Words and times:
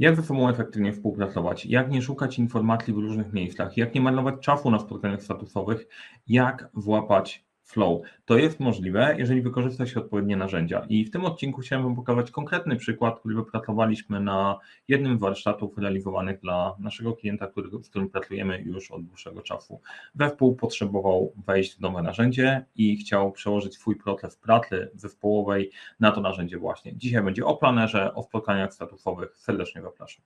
Jak 0.00 0.16
ze 0.16 0.22
sobą 0.22 0.48
efektywnie 0.48 0.92
współpracować? 0.92 1.66
Jak 1.66 1.90
nie 1.90 2.02
szukać 2.02 2.38
informacji 2.38 2.92
w 2.94 2.96
różnych 2.96 3.32
miejscach? 3.32 3.76
Jak 3.76 3.94
nie 3.94 4.00
marnować 4.00 4.34
czasu 4.40 4.70
na 4.70 4.78
spotkaniach 4.78 5.22
statusowych? 5.22 5.86
Jak 6.26 6.70
włapać 6.74 7.44
flow. 7.70 8.02
To 8.24 8.38
jest 8.38 8.60
możliwe, 8.60 9.14
jeżeli 9.18 9.42
wykorzysta 9.42 9.86
się 9.86 10.00
odpowiednie 10.00 10.36
narzędzia. 10.36 10.86
I 10.88 11.04
w 11.04 11.10
tym 11.10 11.24
odcinku 11.24 11.60
chciałem 11.60 11.84
Wam 11.84 11.96
pokazać 11.96 12.30
konkretny 12.30 12.76
przykład, 12.76 13.20
który 13.20 13.34
wypracowaliśmy 13.34 14.20
na 14.20 14.58
jednym 14.88 15.16
z 15.16 15.20
warsztatów 15.20 15.78
realizowanych 15.78 16.40
dla 16.40 16.76
naszego 16.78 17.12
klienta, 17.12 17.46
który, 17.46 17.68
z 17.82 17.88
którym 17.88 18.10
pracujemy 18.10 18.62
już 18.62 18.90
od 18.90 19.04
dłuższego 19.04 19.42
czasu. 19.42 19.80
Wespół 20.14 20.56
potrzebował 20.56 21.32
wejść 21.46 21.76
w 21.76 21.80
nowe 21.80 22.02
narzędzie 22.02 22.64
i 22.76 22.96
chciał 22.96 23.32
przełożyć 23.32 23.74
swój 23.74 23.96
proces 23.96 24.36
pracy 24.36 24.90
zespołowej 24.94 25.70
na 26.00 26.12
to 26.12 26.20
narzędzie 26.20 26.58
właśnie. 26.58 26.96
Dzisiaj 26.96 27.22
będzie 27.22 27.44
o 27.44 27.56
planerze, 27.56 28.14
o 28.14 28.22
spotkaniach 28.22 28.74
statusowych. 28.74 29.36
Serdecznie 29.36 29.82
zapraszam. 29.82 30.22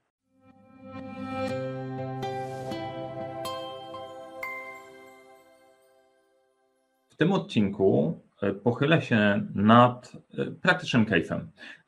W 7.15 7.17
tym 7.17 7.33
odcinku 7.33 8.21
e, 8.43 8.53
pochylę 8.53 9.03
się 9.03 9.47
nad 9.55 10.13
e, 10.39 10.45
praktycznym 10.45 11.07
case'em. 11.07 11.41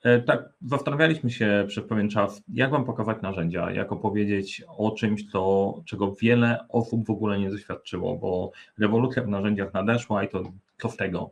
E, 0.02 0.21
tak, 0.21 0.49
zastanawialiśmy 0.62 1.30
się 1.30 1.65
przez 1.69 1.85
pewien 1.85 2.11
czas, 2.11 2.43
jak 2.49 2.71
Wam 2.71 2.85
pokazać 2.85 3.23
narzędzia, 3.23 3.71
jak 3.71 3.93
opowiedzieć 3.93 4.62
o 4.69 4.91
czymś, 4.91 5.30
to, 5.30 5.75
czego 5.87 6.15
wiele 6.15 6.69
osób 6.69 7.07
w 7.07 7.11
ogóle 7.11 7.39
nie 7.39 7.51
doświadczyło, 7.51 8.16
bo 8.16 8.51
rewolucja 8.79 9.23
w 9.23 9.29
narzędziach 9.29 9.75
nadeszła 9.75 10.25
i 10.25 10.29
to 10.29 10.43
co 10.79 10.89
z 10.89 10.97
tego? 10.97 11.30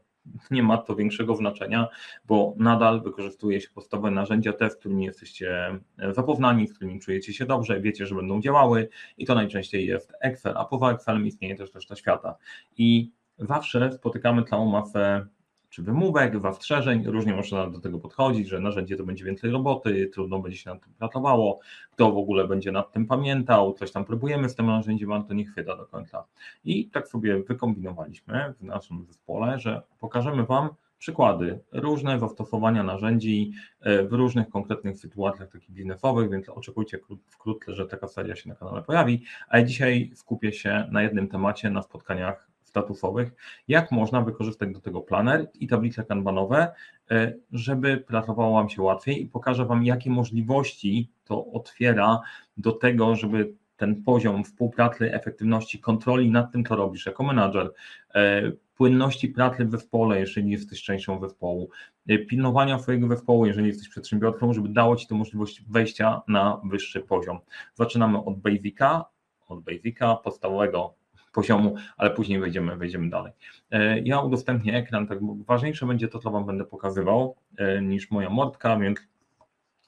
Nie 0.50 0.62
ma 0.62 0.78
to 0.78 0.96
większego 0.96 1.36
znaczenia, 1.36 1.88
bo 2.24 2.54
nadal 2.56 3.02
wykorzystuje 3.02 3.60
się 3.60 3.68
podstawowe 3.74 4.10
narzędzia, 4.10 4.52
te, 4.52 4.70
z 4.70 4.76
którymi 4.76 5.04
jesteście 5.04 5.78
zapoznani, 6.10 6.68
z 6.68 6.74
którymi 6.74 7.00
czujecie 7.00 7.32
się 7.32 7.46
dobrze, 7.46 7.80
wiecie, 7.80 8.06
że 8.06 8.14
będą 8.14 8.40
działały 8.40 8.88
i 9.18 9.26
to 9.26 9.34
najczęściej 9.34 9.86
jest 9.86 10.12
Excel, 10.20 10.54
a 10.56 10.64
poza 10.64 10.90
Excelem 10.90 11.26
istnieje 11.26 11.56
też 11.56 11.74
reszta 11.74 11.96
świata. 11.96 12.36
I 12.76 13.12
zawsze 13.38 13.92
spotykamy 13.92 14.44
całą 14.44 14.66
masę 14.66 15.26
czy 15.74 15.82
wymówek, 15.82 16.40
zastrzeżeń, 16.40 17.04
różnie 17.06 17.34
można 17.34 17.70
do 17.70 17.80
tego 17.80 17.98
podchodzić, 17.98 18.48
że 18.48 18.60
narzędzie 18.60 18.96
to 18.96 19.04
będzie 19.04 19.24
więcej 19.24 19.50
roboty, 19.50 20.10
trudno 20.12 20.38
będzie 20.38 20.58
się 20.58 20.70
nad 20.70 20.82
tym 20.82 20.94
pracowało, 20.94 21.58
kto 21.90 22.12
w 22.12 22.16
ogóle 22.16 22.48
będzie 22.48 22.72
nad 22.72 22.92
tym 22.92 23.06
pamiętał, 23.06 23.72
coś 23.72 23.92
tam 23.92 24.04
próbujemy 24.04 24.48
z 24.48 24.54
tym 24.54 24.66
narzędziem, 24.66 25.12
ale 25.12 25.24
to 25.24 25.34
nie 25.34 25.44
chwyta 25.44 25.76
do 25.76 25.86
końca. 25.86 26.24
I 26.64 26.90
tak 26.90 27.08
sobie 27.08 27.42
wykombinowaliśmy 27.42 28.54
w 28.60 28.62
naszym 28.62 29.04
zespole, 29.04 29.58
że 29.58 29.82
pokażemy 30.00 30.46
Wam 30.46 30.68
przykłady, 30.98 31.60
różne 31.72 32.18
zastosowania 32.18 32.82
narzędzi 32.82 33.52
e, 33.80 34.02
w 34.02 34.12
różnych 34.12 34.48
konkretnych 34.48 34.96
sytuacjach 34.98 35.52
takich 35.52 35.70
biznesowych, 35.70 36.30
więc 36.30 36.48
oczekujcie 36.48 36.98
wkrótce, 37.28 37.74
że 37.74 37.86
taka 37.86 38.08
seria 38.08 38.36
się 38.36 38.48
na 38.48 38.54
kanale 38.54 38.82
pojawi, 38.82 39.24
a 39.48 39.62
dzisiaj 39.62 40.10
skupię 40.14 40.52
się 40.52 40.88
na 40.92 41.02
jednym 41.02 41.28
temacie 41.28 41.70
na 41.70 41.82
spotkaniach 41.82 42.53
statusowych, 42.74 43.32
jak 43.68 43.92
można 43.92 44.20
wykorzystać 44.20 44.72
do 44.72 44.80
tego 44.80 45.00
planer 45.00 45.50
i 45.60 45.66
tablice 45.66 46.04
kanbanowe, 46.04 46.72
e, 47.10 47.34
żeby 47.52 47.96
pracowało 47.96 48.54
Wam 48.54 48.68
się 48.68 48.82
łatwiej 48.82 49.22
i 49.22 49.26
pokażę 49.26 49.64
Wam, 49.64 49.84
jakie 49.84 50.10
możliwości 50.10 51.10
to 51.24 51.46
otwiera 51.46 52.20
do 52.56 52.72
tego, 52.72 53.16
żeby 53.16 53.54
ten 53.76 54.02
poziom 54.02 54.44
współpracy, 54.44 55.14
efektywności, 55.14 55.78
kontroli 55.78 56.30
nad 56.30 56.52
tym, 56.52 56.64
co 56.64 56.76
robisz 56.76 57.06
jako 57.06 57.22
menadżer, 57.22 57.72
e, 58.14 58.52
płynności 58.76 59.28
pracy 59.28 59.64
w 59.64 59.70
zespole, 59.70 60.20
jeżeli 60.20 60.50
jesteś 60.50 60.82
częścią 60.82 61.20
zespołu, 61.20 61.70
e, 62.08 62.18
pilnowania 62.18 62.78
swojego 62.78 63.08
zespołu, 63.08 63.46
jeżeli 63.46 63.68
jesteś 63.68 63.88
przedsiębiorcą, 63.88 64.52
żeby 64.52 64.68
dało 64.68 64.96
Ci 64.96 65.06
to 65.06 65.14
możliwość 65.14 65.62
wejścia 65.68 66.22
na 66.28 66.60
wyższy 66.64 67.00
poziom. 67.00 67.38
Zaczynamy 67.74 68.24
od 68.24 68.38
basica, 68.38 69.04
od 69.48 69.60
basica 69.60 70.16
podstawowego 70.16 70.94
poziomu, 71.34 71.74
ale 71.96 72.10
później 72.10 72.40
wejdziemy, 72.40 72.76
wejdziemy 72.76 73.10
dalej. 73.10 73.32
E, 73.70 74.00
ja 74.00 74.20
udostępnię 74.20 74.76
ekran, 74.76 75.06
tak 75.06 75.18
ważniejsze 75.46 75.86
będzie 75.86 76.08
to, 76.08 76.18
co 76.18 76.30
Wam 76.30 76.46
będę 76.46 76.64
pokazywał, 76.64 77.36
e, 77.56 77.82
niż 77.82 78.10
moja 78.10 78.30
mordka, 78.30 78.76
więc 78.76 78.98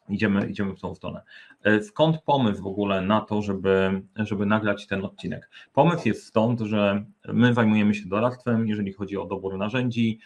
idziemy, 0.09 0.47
idziemy 0.47 0.75
w 0.75 0.81
tą 0.81 0.95
stronę. 0.95 1.23
E, 1.65 1.83
skąd 1.83 2.23
pomysł 2.23 2.63
w 2.63 2.67
ogóle 2.67 3.03
na 3.03 3.21
to, 3.21 3.43
żeby, 3.43 4.03
żeby 4.17 4.47
nagrać 4.47 4.87
ten 4.87 5.05
odcinek? 5.05 5.51
Pomysł 5.73 6.09
jest 6.09 6.27
stąd, 6.27 6.61
że 6.61 7.05
my 7.29 7.55
zajmujemy 7.55 7.95
się 7.95 8.09
doradztwem, 8.09 8.69
jeżeli 8.69 8.93
chodzi 8.93 9.17
o 9.17 9.27
dobór 9.27 9.59
narzędzi, 9.59 10.19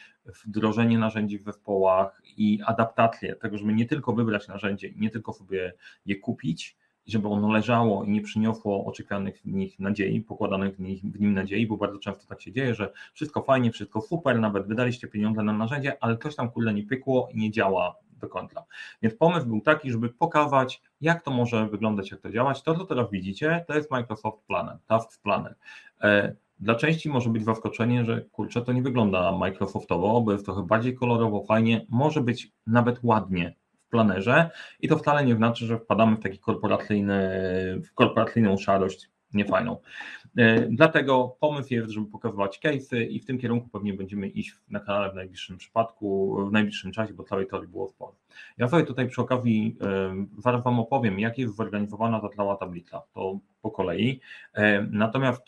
wdrożenie 0.47 0.99
narzędzi 0.99 1.39
w 1.39 1.43
zespołach 1.43 2.23
i 2.37 2.59
adaptację 2.67 3.37
tego, 3.37 3.59
żeby 3.59 3.73
nie 3.73 3.87
tylko 3.87 4.13
wybrać 4.13 4.49
narzędzie 4.49 4.91
nie 4.97 5.11
tylko 5.11 5.33
sobie 5.33 5.73
je 6.07 6.17
kupić, 6.17 6.77
żeby 7.11 7.29
ono 7.29 7.53
leżało 7.53 8.05
i 8.05 8.11
nie 8.11 8.21
przyniosło 8.21 8.85
oczekiwanych 8.85 9.41
w 9.41 9.47
nich 9.47 9.79
nadziei, 9.79 10.21
pokładanych 10.21 10.77
w, 10.77 10.81
nich, 10.81 11.03
w 11.03 11.21
nim 11.21 11.35
nadziei, 11.35 11.67
bo 11.67 11.77
bardzo 11.77 11.99
często 11.99 12.27
tak 12.27 12.43
się 12.43 12.53
dzieje, 12.53 12.75
że 12.75 12.93
wszystko 13.13 13.43
fajnie, 13.43 13.71
wszystko 13.71 14.01
super, 14.01 14.41
nawet 14.41 14.67
wydaliście 14.67 15.09
pieniądze 15.09 15.43
na 15.43 15.53
narzędzie, 15.53 15.97
ale 16.01 16.19
coś 16.19 16.37
tam 16.37 16.51
kurde 16.51 16.75
nie 16.75 16.83
pykło 16.83 17.29
i 17.33 17.39
nie 17.39 17.51
działa 17.51 17.97
do 18.21 18.29
końca. 18.29 18.65
Więc 19.03 19.15
pomysł 19.15 19.47
był 19.47 19.61
taki, 19.61 19.93
żeby 19.93 20.09
pokazać, 20.09 20.83
jak 21.01 21.23
to 21.23 21.31
może 21.31 21.69
wyglądać, 21.69 22.11
jak 22.11 22.21
to 22.21 22.31
działać. 22.31 22.63
To, 22.63 22.75
co 22.75 22.85
teraz 22.85 23.11
widzicie, 23.11 23.65
to 23.69 23.75
jest 23.75 23.91
Microsoft 23.91 24.47
Planner, 24.47 24.79
Task 24.87 25.23
Planner. 25.23 25.55
E, 26.03 26.35
dla 26.59 26.75
części 26.75 27.09
może 27.09 27.31
być 27.31 27.45
zaskoczenie, 27.45 28.05
że 28.05 28.21
kurczę, 28.21 28.63
to 28.63 28.73
nie 28.73 28.83
wygląda 28.83 29.33
Microsoftowo, 29.33 30.21
bo 30.21 30.33
jest 30.33 30.45
trochę 30.45 30.63
bardziej 30.63 30.95
kolorowo, 30.95 31.45
fajnie, 31.45 31.87
może 31.89 32.21
być 32.21 32.53
nawet 32.67 33.01
ładnie 33.03 33.55
planerze 33.91 34.51
i 34.81 34.89
to 34.89 34.99
wcale 34.99 35.25
nie 35.25 35.37
znaczy, 35.37 35.67
że 35.67 35.79
wpadamy 35.79 36.17
w 36.17 36.23
taki 36.23 36.39
korporacyjny, 36.39 37.19
w 37.85 37.95
korporacyjną 37.95 38.59
szarość 38.59 39.11
niefajną. 39.35 39.77
E, 40.37 40.61
dlatego 40.61 41.37
pomysł 41.41 41.75
jest, 41.75 41.91
żeby 41.91 42.07
pokazywać 42.07 42.61
case'y 42.65 43.07
i 43.11 43.21
w 43.21 43.27
tym 43.27 43.39
kierunku 43.39 43.69
pewnie 43.69 43.95
będziemy 43.95 44.29
iść 44.29 44.55
na 44.71 44.81
kanale 44.81 45.13
w 45.13 45.15
najbliższym 45.15 45.57
przypadku, 45.57 46.37
w 46.49 46.53
najbliższym 46.53 46.93
czasie, 46.93 47.15
bo 47.15 47.25
całej 47.25 47.47
teorii 47.47 47.69
było 47.69 47.89
sporo. 47.89 48.15
Ja 48.59 48.69
sobie 48.69 48.85
tutaj 48.85 49.09
przy 49.09 49.21
okazji 49.21 49.77
e, 49.81 50.27
zaraz 50.39 50.65
Wam 50.65 50.81
opowiem, 50.81 51.21
jak 51.21 51.39
jest 51.39 51.57
zorganizowana 51.57 52.21
ta 52.21 52.29
cała 52.29 52.57
tablica, 52.57 53.03
to 53.15 53.39
po 53.63 53.71
kolei. 53.71 54.21
E, 54.55 54.83
natomiast 54.91 55.43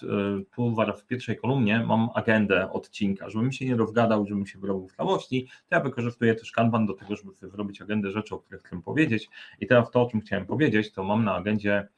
tu 0.55 0.75
zaraz 0.75 1.01
w 1.01 1.07
pierwszej 1.07 1.37
kolumnie 1.37 1.81
mam 1.81 2.09
agendę 2.15 2.73
odcinka, 2.73 3.31
żebym 3.31 3.53
się 3.53 3.67
nie 3.67 3.77
rozgadał, 3.77 4.27
żebym 4.27 4.47
się 4.47 4.59
wyrobił 4.59 4.89
w 4.89 4.97
całości, 4.97 5.49
to 5.69 5.77
ja 5.77 5.81
wykorzystuję 5.81 6.35
też 6.35 6.53
Kanban 6.53 6.87
do 6.87 6.95
tego, 6.95 7.17
żeby 7.17 7.33
zrobić 7.43 7.83
agendę 7.83 8.11
rzeczy, 8.11 8.35
o 8.35 8.39
których 8.39 8.63
chcę 8.63 8.83
powiedzieć 8.83 9.29
i 9.61 9.67
teraz 9.67 9.91
to, 9.91 10.03
o 10.03 10.11
czym 10.11 10.21
chciałem 10.21 10.47
powiedzieć, 10.47 10.93
to 10.93 11.05
mam 11.05 11.25
na 11.25 11.35
agendzie 11.35 11.89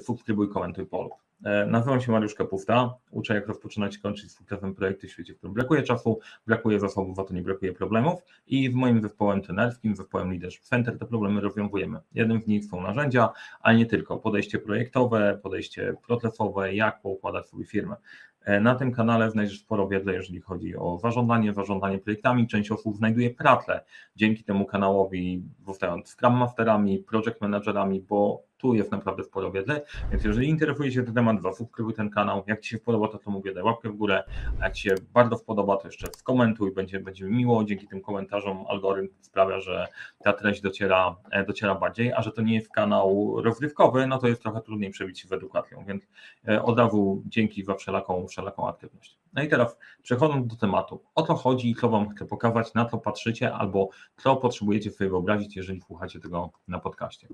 subskrybuj, 0.00 0.48
komentuj, 0.48 0.86
polub. 0.86 1.12
E, 1.44 1.66
nazywam 1.66 2.00
się 2.00 2.12
Mariusz 2.12 2.34
Kapufta, 2.34 2.94
uczę 3.10 3.34
jak 3.34 3.46
rozpoczynać 3.46 3.96
i 3.96 4.00
kończyć 4.00 4.32
sukcesem 4.32 4.74
projekty 4.74 5.08
w 5.08 5.10
świecie, 5.10 5.34
w 5.34 5.36
którym 5.36 5.54
brakuje 5.54 5.82
czasu, 5.82 6.18
brakuje 6.46 6.80
zasobów, 6.80 7.18
a 7.18 7.24
to 7.24 7.34
nie 7.34 7.42
brakuje 7.42 7.72
problemów 7.72 8.20
i 8.46 8.70
w 8.70 8.74
moim 8.74 9.02
zespołem 9.02 9.42
trenerskim, 9.42 9.96
zespołem 9.96 10.30
Leadership 10.30 10.62
Center 10.62 10.98
te 10.98 11.06
problemy 11.06 11.40
rozwiązujemy. 11.40 11.98
Jednym 12.14 12.42
z 12.42 12.46
nich 12.46 12.64
są 12.64 12.82
narzędzia, 12.82 13.28
ale 13.60 13.78
nie 13.78 13.86
tylko, 13.86 14.16
podejście 14.16 14.58
projektowe, 14.58 15.38
podejście 15.42 15.94
procesowe, 16.06 16.74
jak 16.74 17.00
poukładać 17.00 17.48
sobie 17.48 17.64
firmę. 17.64 17.96
E, 18.44 18.60
na 18.60 18.74
tym 18.74 18.92
kanale 18.92 19.30
znajdziesz 19.30 19.60
sporo 19.60 19.88
wiedzy, 19.88 20.12
jeżeli 20.12 20.40
chodzi 20.40 20.76
o 20.76 20.98
zarządzanie, 20.98 21.52
zarządzanie 21.52 21.98
projektami. 21.98 22.46
Część 22.46 22.70
osób 22.70 22.96
znajduje 22.96 23.30
pracę 23.30 23.80
dzięki 24.16 24.44
temu 24.44 24.66
kanałowi, 24.66 25.42
zostając 25.66 26.08
Scrum 26.08 26.34
Masterami, 26.34 26.98
Project 26.98 27.40
Managerami, 27.40 28.00
bo 28.00 28.47
tu 28.58 28.74
jest 28.74 28.92
naprawdę 28.92 29.24
sporo 29.24 29.50
wiedzy, 29.50 29.80
więc 30.10 30.24
jeżeli 30.24 30.48
interesuje 30.48 30.92
się 30.92 31.02
ten 31.02 31.14
temat, 31.14 31.42
zasubskrybuj 31.42 31.94
ten 31.94 32.10
kanał, 32.10 32.44
jak 32.46 32.60
Ci 32.60 32.70
się 32.70 32.78
podoba 32.78 33.08
to, 33.08 33.18
co 33.18 33.30
mówię, 33.30 33.54
daj 33.54 33.62
łapkę 33.62 33.88
w 33.88 33.96
górę, 33.96 34.24
a 34.60 34.64
jak 34.64 34.74
Ci 34.74 34.82
się 34.82 34.94
bardzo 35.12 35.36
spodoba, 35.36 35.76
to 35.76 35.88
jeszcze 35.88 36.06
skomentuj, 36.16 36.74
będzie, 36.74 37.00
będzie 37.00 37.24
miło, 37.24 37.64
dzięki 37.64 37.86
tym 37.86 38.00
komentarzom 38.00 38.64
algorytm 38.68 39.14
sprawia, 39.20 39.60
że 39.60 39.86
ta 40.24 40.32
treść 40.32 40.60
dociera, 40.60 41.16
e, 41.30 41.44
dociera 41.44 41.74
bardziej, 41.74 42.12
a 42.12 42.22
że 42.22 42.32
to 42.32 42.42
nie 42.42 42.54
jest 42.54 42.68
kanał 42.68 43.36
rozrywkowy, 43.42 44.06
no 44.06 44.18
to 44.18 44.28
jest 44.28 44.42
trochę 44.42 44.60
trudniej 44.60 44.90
przebić 44.90 45.20
się 45.20 45.28
w 45.28 45.32
edukacją, 45.32 45.84
więc 45.84 46.02
e, 46.48 46.62
od 46.62 46.78
razu 46.78 47.22
dzięki 47.26 47.64
za 47.64 47.74
wszelaką, 47.74 48.26
wszelaką 48.26 48.68
aktywność. 48.68 49.18
No 49.32 49.42
i 49.42 49.48
teraz 49.48 49.78
przechodząc 50.02 50.46
do 50.46 50.56
tematu, 50.56 51.02
o 51.14 51.22
co 51.22 51.34
chodzi, 51.34 51.74
co 51.80 51.88
Wam 51.88 52.08
chcę 52.08 52.26
pokazać, 52.26 52.74
na 52.74 52.84
co 52.84 52.98
patrzycie, 52.98 53.52
albo 53.52 53.88
co 54.16 54.36
potrzebujecie 54.36 54.90
sobie 54.90 55.10
wyobrazić, 55.10 55.56
jeżeli 55.56 55.80
słuchacie 55.80 56.20
tego 56.20 56.50
na 56.68 56.78
podcaście. 56.78 57.28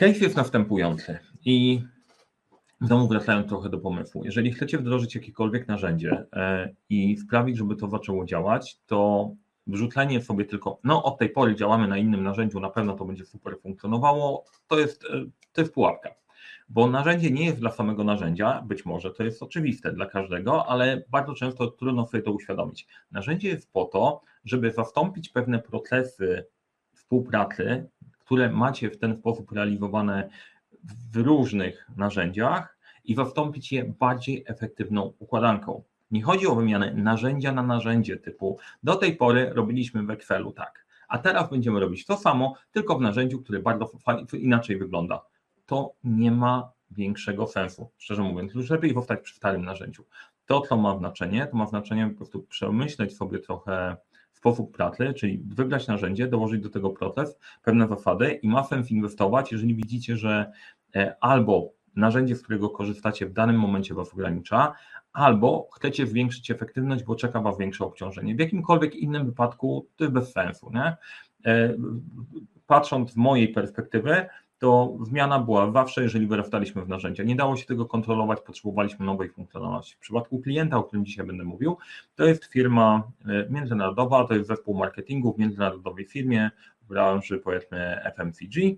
Case 0.00 0.18
jest 0.18 0.36
następujący 0.36 1.18
i 1.44 1.82
znowu 2.80 3.08
wracając 3.08 3.48
trochę 3.48 3.68
do 3.68 3.78
pomysłu. 3.78 4.24
Jeżeli 4.24 4.52
chcecie 4.52 4.78
wdrożyć 4.78 5.14
jakiekolwiek 5.14 5.68
narzędzie 5.68 6.26
e, 6.32 6.74
i 6.88 7.16
sprawić, 7.16 7.58
żeby 7.58 7.76
to 7.76 7.88
zaczęło 7.88 8.24
działać, 8.24 8.78
to 8.86 9.30
wrzucenie 9.66 10.22
sobie 10.22 10.44
tylko, 10.44 10.78
no 10.84 11.04
od 11.04 11.18
tej 11.18 11.28
pory 11.28 11.54
działamy 11.54 11.88
na 11.88 11.98
innym 11.98 12.22
narzędziu, 12.22 12.60
na 12.60 12.70
pewno 12.70 12.94
to 12.94 13.04
będzie 13.04 13.24
super 13.24 13.58
funkcjonowało, 13.62 14.44
to 14.66 14.78
jest, 14.78 15.04
e, 15.04 15.24
to 15.52 15.60
jest 15.60 15.74
pułapka. 15.74 16.10
Bo 16.68 16.86
narzędzie 16.86 17.30
nie 17.30 17.44
jest 17.44 17.58
dla 17.58 17.70
samego 17.70 18.04
narzędzia, 18.04 18.62
być 18.62 18.84
może 18.84 19.10
to 19.10 19.22
jest 19.24 19.42
oczywiste 19.42 19.92
dla 19.92 20.06
każdego, 20.06 20.66
ale 20.66 21.04
bardzo 21.08 21.34
często 21.34 21.66
trudno 21.66 22.06
sobie 22.06 22.22
to 22.22 22.32
uświadomić. 22.32 22.86
Narzędzie 23.10 23.48
jest 23.48 23.72
po 23.72 23.84
to, 23.84 24.22
żeby 24.44 24.72
zastąpić 24.72 25.28
pewne 25.28 25.58
procesy 25.58 26.44
współpracy, 26.94 27.88
które 28.30 28.50
macie 28.50 28.90
w 28.90 28.98
ten 28.98 29.16
sposób 29.16 29.52
realizowane 29.52 30.30
w 31.12 31.16
różnych 31.16 31.90
narzędziach 31.96 32.78
i 33.04 33.14
zastąpić 33.14 33.72
je 33.72 33.84
bardziej 33.84 34.44
efektywną 34.46 35.12
układanką. 35.18 35.82
Nie 36.10 36.22
chodzi 36.22 36.46
o 36.46 36.54
wymianę 36.54 36.94
narzędzia 36.94 37.52
na 37.52 37.62
narzędzie 37.62 38.16
typu 38.16 38.58
do 38.82 38.96
tej 38.96 39.16
pory 39.16 39.50
robiliśmy 39.54 40.02
w 40.02 40.10
Excelu 40.10 40.52
tak, 40.52 40.86
a 41.08 41.18
teraz 41.18 41.50
będziemy 41.50 41.80
robić 41.80 42.06
to 42.06 42.16
samo, 42.16 42.54
tylko 42.72 42.98
w 42.98 43.00
narzędziu, 43.00 43.42
które 43.42 43.58
bardzo 43.58 43.90
inaczej 44.32 44.78
wygląda. 44.78 45.22
To 45.66 45.92
nie 46.04 46.30
ma 46.30 46.72
większego 46.90 47.46
sensu, 47.46 47.90
szczerze 47.98 48.22
mówiąc. 48.22 48.54
Już 48.54 48.70
lepiej 48.70 48.94
powstać 48.94 49.20
przy 49.20 49.34
starym 49.34 49.64
narzędziu. 49.64 50.04
To, 50.46 50.60
co 50.60 50.76
ma 50.76 50.98
znaczenie, 50.98 51.46
to 51.46 51.56
ma 51.56 51.66
znaczenie 51.66 52.06
po 52.06 52.16
prostu 52.16 52.42
przemyśleć 52.42 53.16
sobie 53.16 53.38
trochę 53.38 53.96
sposób 54.40 54.76
pracy, 54.76 55.14
czyli 55.14 55.38
wybrać 55.38 55.86
narzędzie, 55.86 56.26
dołożyć 56.26 56.62
do 56.62 56.70
tego 56.70 56.90
proces, 56.90 57.38
pewne 57.62 57.88
zasady 57.88 58.32
i 58.32 58.48
ma 58.48 58.64
sens 58.64 58.90
inwestować, 58.90 59.52
jeżeli 59.52 59.74
widzicie, 59.74 60.16
że 60.16 60.52
e, 60.96 61.16
albo 61.20 61.72
narzędzie, 61.96 62.36
z 62.36 62.42
którego 62.42 62.70
korzystacie 62.70 63.26
w 63.26 63.32
danym 63.32 63.58
momencie 63.58 63.94
Was 63.94 64.12
ogranicza, 64.12 64.74
albo 65.12 65.68
chcecie 65.72 66.06
zwiększyć 66.06 66.50
efektywność, 66.50 67.04
bo 67.04 67.14
czeka 67.14 67.40
Was 67.40 67.58
większe 67.58 67.84
obciążenie. 67.84 68.34
W 68.34 68.38
jakimkolwiek 68.38 68.94
innym 68.94 69.26
wypadku 69.26 69.86
to 69.96 70.04
jest 70.04 70.14
bez 70.14 70.32
sensu. 70.32 70.70
Nie? 70.74 70.96
E, 71.46 71.74
patrząc 72.66 73.12
z 73.12 73.16
mojej 73.16 73.48
perspektywy, 73.48 74.26
to 74.60 74.96
zmiana 75.02 75.38
była 75.38 75.72
zawsze, 75.72 76.02
jeżeli 76.02 76.26
wyrastaliśmy 76.26 76.84
w 76.84 76.88
narzędzia. 76.88 77.24
Nie 77.24 77.36
dało 77.36 77.56
się 77.56 77.66
tego 77.66 77.86
kontrolować, 77.86 78.40
potrzebowaliśmy 78.40 79.06
nowej 79.06 79.28
funkcjonalności. 79.28 79.94
W 79.96 79.98
przypadku 79.98 80.40
klienta, 80.40 80.76
o 80.76 80.82
którym 80.82 81.04
dzisiaj 81.04 81.26
będę 81.26 81.44
mówił, 81.44 81.76
to 82.14 82.24
jest 82.24 82.44
firma 82.44 83.02
e, 83.26 83.46
międzynarodowa, 83.50 84.24
to 84.24 84.34
jest 84.34 84.48
zespół 84.48 84.74
marketingu 84.74 85.32
w 85.32 85.38
międzynarodowej 85.38 86.04
firmie 86.04 86.50
w 86.82 86.86
branży 86.86 87.38
powiedzmy 87.38 88.00
FMCG, 88.16 88.76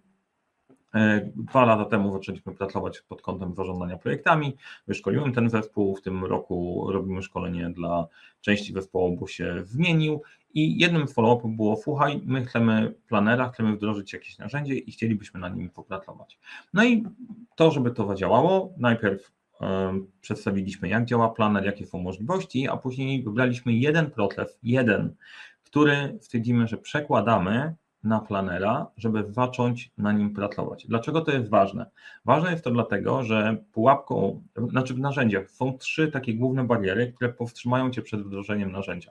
dwa 1.37 1.65
lata 1.65 1.85
temu 1.85 2.13
zaczęliśmy 2.13 2.55
pracować 2.55 3.01
pod 3.01 3.23
kątem 3.23 3.55
zarządzania 3.55 3.97
projektami. 3.97 4.57
Wyszkoliłem 4.87 5.33
ten 5.33 5.51
zespół. 5.51 5.97
W 5.97 6.03
tym 6.03 6.25
roku 6.25 6.87
robimy 6.91 7.23
szkolenie 7.23 7.71
dla 7.71 8.07
części 8.41 8.73
zespołu, 8.73 9.17
bo 9.17 9.27
się 9.27 9.63
zmienił. 9.65 10.23
I 10.55 10.79
jednym 10.79 11.09
z 11.09 11.15
follow-upów 11.15 11.57
było: 11.57 11.77
Słuchaj, 11.77 12.21
my 12.25 12.45
chcemy 12.45 12.95
planera, 13.09 13.49
chcemy 13.49 13.77
wdrożyć 13.77 14.13
jakieś 14.13 14.39
narzędzie 14.39 14.75
i 14.75 14.93
chcielibyśmy 14.93 15.41
na 15.41 15.49
nim 15.49 15.71
popracować. 15.71 16.39
No 16.75 16.85
i 16.85 17.05
to, 17.57 17.71
żeby 17.71 17.91
to 17.91 18.07
zadziałało, 18.07 18.73
najpierw 18.77 19.33
przedstawiliśmy, 20.21 20.89
jak 20.89 21.05
działa 21.05 21.29
planer, 21.29 21.65
jakie 21.65 21.87
są 21.87 21.99
możliwości, 21.99 22.69
a 22.69 22.77
później 22.77 23.23
wybraliśmy 23.23 23.73
jeden 23.73 24.11
proces, 24.11 24.59
jeden, 24.63 25.15
który 25.65 26.19
stwierdzimy, 26.21 26.69
że 26.69 26.77
przekładamy 26.77 27.75
na 28.05 28.21
planera, 28.21 28.87
żeby 28.97 29.25
zacząć 29.29 29.93
na 29.99 30.13
nim 30.13 30.35
pracować. 30.35 30.87
Dlaczego 30.87 31.21
to 31.21 31.33
jest 31.33 31.51
ważne? 31.51 31.87
Ważne 32.25 32.51
jest 32.51 32.65
to 32.65 32.71
dlatego, 32.71 33.23
że 33.23 33.57
pułapką, 33.73 34.43
znaczy 34.71 34.95
w 34.95 34.99
narzędziach 34.99 35.51
są 35.51 35.79
trzy 35.79 36.09
takie 36.09 36.35
główne 36.35 36.65
bariery, 36.65 37.13
które 37.13 37.33
powstrzymają 37.33 37.91
Cię 37.91 38.03
przed 38.03 38.23
wdrożeniem 38.23 38.73
narzędzia. 38.73 39.11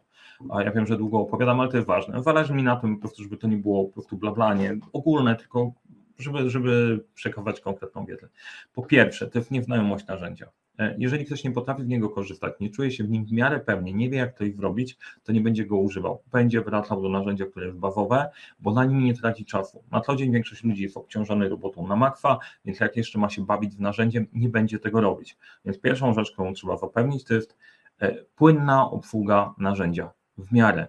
A 0.49 0.63
ja 0.63 0.71
wiem, 0.71 0.85
że 0.85 0.97
długo 0.97 1.19
opowiadam, 1.19 1.59
ale 1.59 1.69
to 1.69 1.77
jest 1.77 1.87
ważne. 1.87 2.23
Zależy 2.23 2.53
mi 2.53 2.63
na 2.63 2.75
tym 2.75 2.95
po 2.95 3.01
prostu, 3.01 3.23
żeby 3.23 3.37
to 3.37 3.47
nie 3.47 3.57
było 3.57 3.85
po 3.85 3.93
prostu 3.93 4.17
blablanie 4.17 4.77
ogólne, 4.93 5.35
tylko 5.35 5.71
żeby, 6.17 6.49
żeby 6.49 7.03
przekazywać 7.13 7.59
konkretną 7.59 8.05
wiedzę. 8.05 8.29
Po 8.73 8.83
pierwsze, 8.83 9.27
to 9.27 9.39
jest 9.39 9.51
nieznajomość 9.51 10.07
narzędzia. 10.07 10.47
E, 10.79 10.95
jeżeli 10.97 11.25
ktoś 11.25 11.43
nie 11.43 11.51
potrafi 11.51 11.83
z 11.83 11.87
niego 11.87 12.09
korzystać, 12.09 12.53
nie 12.59 12.69
czuje 12.69 12.91
się 12.91 13.03
w 13.03 13.09
nim 13.09 13.25
w 13.25 13.31
miarę 13.31 13.59
pewnie, 13.59 13.93
nie 13.93 14.09
wie 14.09 14.17
jak 14.17 14.37
to 14.37 14.43
zrobić, 14.57 14.97
to 15.23 15.31
nie 15.31 15.41
będzie 15.41 15.65
go 15.65 15.77
używał. 15.77 16.21
Będzie 16.31 16.61
wracał 16.61 17.01
do 17.01 17.09
narzędzia, 17.09 17.45
które 17.45 17.65
jest 17.65 17.77
bazowe, 17.77 18.29
bo 18.59 18.73
na 18.73 18.85
nim 18.85 19.03
nie 19.03 19.13
traci 19.13 19.45
czasu. 19.45 19.83
Na 19.91 20.01
co 20.01 20.15
dzień 20.15 20.31
większość 20.31 20.63
ludzi 20.63 20.83
jest 20.83 20.97
obciążony 20.97 21.49
robotą 21.49 21.87
na 21.87 21.95
makwa, 21.95 22.39
więc 22.65 22.79
jak 22.79 22.97
jeszcze 22.97 23.19
ma 23.19 23.29
się 23.29 23.45
bawić 23.45 23.73
z 23.73 23.79
narzędziem, 23.79 24.27
nie 24.33 24.49
będzie 24.49 24.79
tego 24.79 25.01
robić. 25.01 25.37
Więc 25.65 25.79
pierwszą 25.79 26.13
rzecz, 26.13 26.31
którą 26.31 26.53
trzeba 26.53 26.77
zapewnić, 26.77 27.23
to 27.23 27.33
jest 27.33 27.57
e, 27.99 28.23
płynna 28.35 28.91
obsługa 28.91 29.53
narzędzia 29.57 30.11
w 30.37 30.51
miarę 30.51 30.87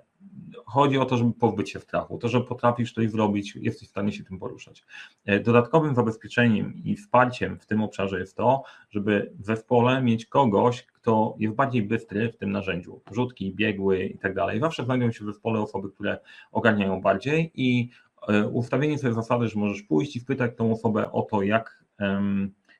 chodzi 0.67 0.99
o 0.99 1.05
to, 1.05 1.17
żeby 1.17 1.33
pozbyć 1.33 1.71
się 1.71 1.81
strachu, 1.81 2.19
to, 2.19 2.29
że 2.29 2.41
potrafisz 2.41 2.93
coś 2.93 3.11
zrobić, 3.11 3.57
jesteś 3.57 3.89
w 3.89 3.91
stanie 3.91 4.13
się 4.13 4.25
tym 4.25 4.39
poruszać. 4.39 4.85
E, 5.25 5.41
dodatkowym 5.41 5.95
zabezpieczeniem 5.95 6.75
i 6.85 6.97
wsparciem 6.97 7.59
w 7.59 7.67
tym 7.67 7.83
obszarze 7.83 8.21
jest 8.21 8.37
to, 8.37 8.63
żeby 8.91 9.33
w 9.39 9.45
zespole 9.45 10.03
mieć 10.03 10.27
kogoś, 10.27 10.87
kto 10.87 11.37
jest 11.39 11.55
bardziej 11.55 11.83
bystry 11.83 12.33
w 12.33 12.37
tym 12.37 12.53
narzędziu, 12.53 13.01
rzutki, 13.13 13.55
biegły 13.55 14.05
i 14.05 14.19
tak 14.19 14.35
dalej. 14.35 14.61
Zawsze 14.61 14.85
znajdują 14.85 15.13
się 15.13 15.25
w 15.25 15.27
zespole 15.27 15.61
osoby, 15.61 15.91
które 15.91 16.19
ogarniają 16.53 17.01
bardziej 17.01 17.51
i 17.55 17.91
e, 18.29 18.49
ustawienie 18.49 18.99
sobie 18.99 19.15
zasady, 19.15 19.49
że 19.49 19.59
możesz 19.59 19.83
pójść 19.83 20.17
i 20.17 20.21
wpytać 20.21 20.53
tą 20.57 20.73
osobę 20.73 21.13
o 21.13 21.23
to, 21.23 21.43
jak, 21.43 21.85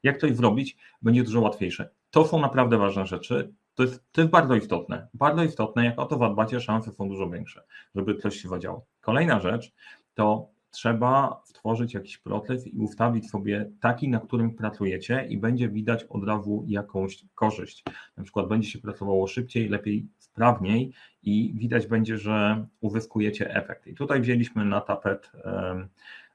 jak 0.03 0.19
coś 0.19 0.37
zrobić, 0.37 0.77
będzie 1.03 1.23
dużo 1.23 1.41
łatwiejsze. 1.41 1.89
To 2.11 2.25
są 2.25 2.41
naprawdę 2.41 2.79
ważne 2.79 3.07
rzeczy. 3.07 3.53
To 3.75 3.83
jest, 3.83 4.13
to 4.13 4.21
jest 4.21 4.31
bardzo 4.31 4.55
istotne. 4.55 5.09
Bardzo 5.15 5.43
istotne, 5.43 5.85
jak 5.85 5.99
o 5.99 6.07
to 6.07 6.19
zadbacie, 6.19 6.61
szanse 6.61 6.93
są 6.93 7.09
dużo 7.09 7.31
większe, 7.31 7.63
żeby 7.95 8.15
coś 8.15 8.37
się 8.37 8.49
zadziało. 8.49 8.87
Kolejna 9.01 9.41
rzecz 9.41 9.73
to 10.15 10.49
trzeba 10.71 11.43
stworzyć 11.45 11.95
jakiś 11.95 12.19
proces 12.19 12.67
i 12.67 12.79
ustawić 12.79 13.31
sobie 13.31 13.71
taki, 13.81 14.09
na 14.09 14.21
którym 14.21 14.55
pracujecie 14.55 15.27
i 15.29 15.39
będzie 15.39 15.69
widać 15.69 16.05
od 16.05 16.25
razu 16.25 16.65
jakąś 16.69 17.25
korzyść. 17.35 17.85
Na 18.17 18.23
przykład 18.23 18.49
będzie 18.49 18.69
się 18.69 18.79
pracowało 18.79 19.27
szybciej, 19.27 19.69
lepiej, 19.69 20.07
sprawniej 20.19 20.93
i 21.23 21.53
widać 21.55 21.87
będzie, 21.87 22.19
że 22.19 22.67
uzyskujecie 22.81 23.55
efekt. 23.55 23.87
I 23.87 23.95
tutaj 23.95 24.21
wzięliśmy 24.21 24.65
na 24.65 24.81
tapet 24.81 25.33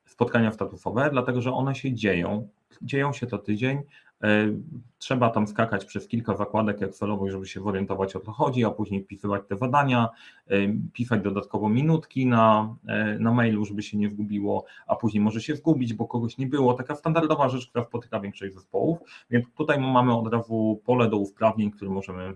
spotkania 0.05 0.51
statusowe, 0.51 1.09
dlatego 1.11 1.41
że 1.41 1.51
one 1.51 1.75
się 1.75 1.93
dzieją. 1.93 2.47
Dzieją 2.81 3.13
się 3.13 3.27
to 3.27 3.37
tydzień, 3.37 3.81
trzeba 4.97 5.29
tam 5.29 5.47
skakać 5.47 5.85
przez 5.85 6.07
kilka 6.07 6.35
zakładek 6.35 6.81
Excelowych, 6.81 7.31
żeby 7.31 7.47
się 7.47 7.61
zorientować 7.61 8.15
o 8.15 8.19
co 8.19 8.31
chodzi, 8.31 8.65
a 8.65 8.69
później 8.69 9.03
wpisywać 9.03 9.41
te 9.47 9.57
zadania, 9.57 10.09
e, 10.47 10.55
pisać 10.93 11.21
dodatkowo 11.21 11.69
minutki 11.69 12.25
na, 12.25 12.75
e, 12.87 13.19
na 13.19 13.33
mailu, 13.33 13.65
żeby 13.65 13.83
się 13.83 13.97
nie 13.97 14.09
zgubiło, 14.09 14.65
a 14.87 14.95
później 14.95 15.23
może 15.23 15.41
się 15.41 15.55
zgubić, 15.55 15.93
bo 15.93 16.07
kogoś 16.07 16.37
nie 16.37 16.47
było. 16.47 16.73
Taka 16.73 16.95
standardowa 16.95 17.49
rzecz, 17.49 17.67
która 17.69 17.85
spotyka 17.85 18.19
większość 18.19 18.53
zespołów, 18.53 18.99
więc 19.29 19.45
tutaj 19.57 19.79
mamy 19.79 20.17
od 20.17 20.33
razu 20.33 20.81
pole 20.85 21.09
do 21.09 21.17
usprawnień, 21.17 21.71
które 21.71 21.91
możemy 21.91 22.33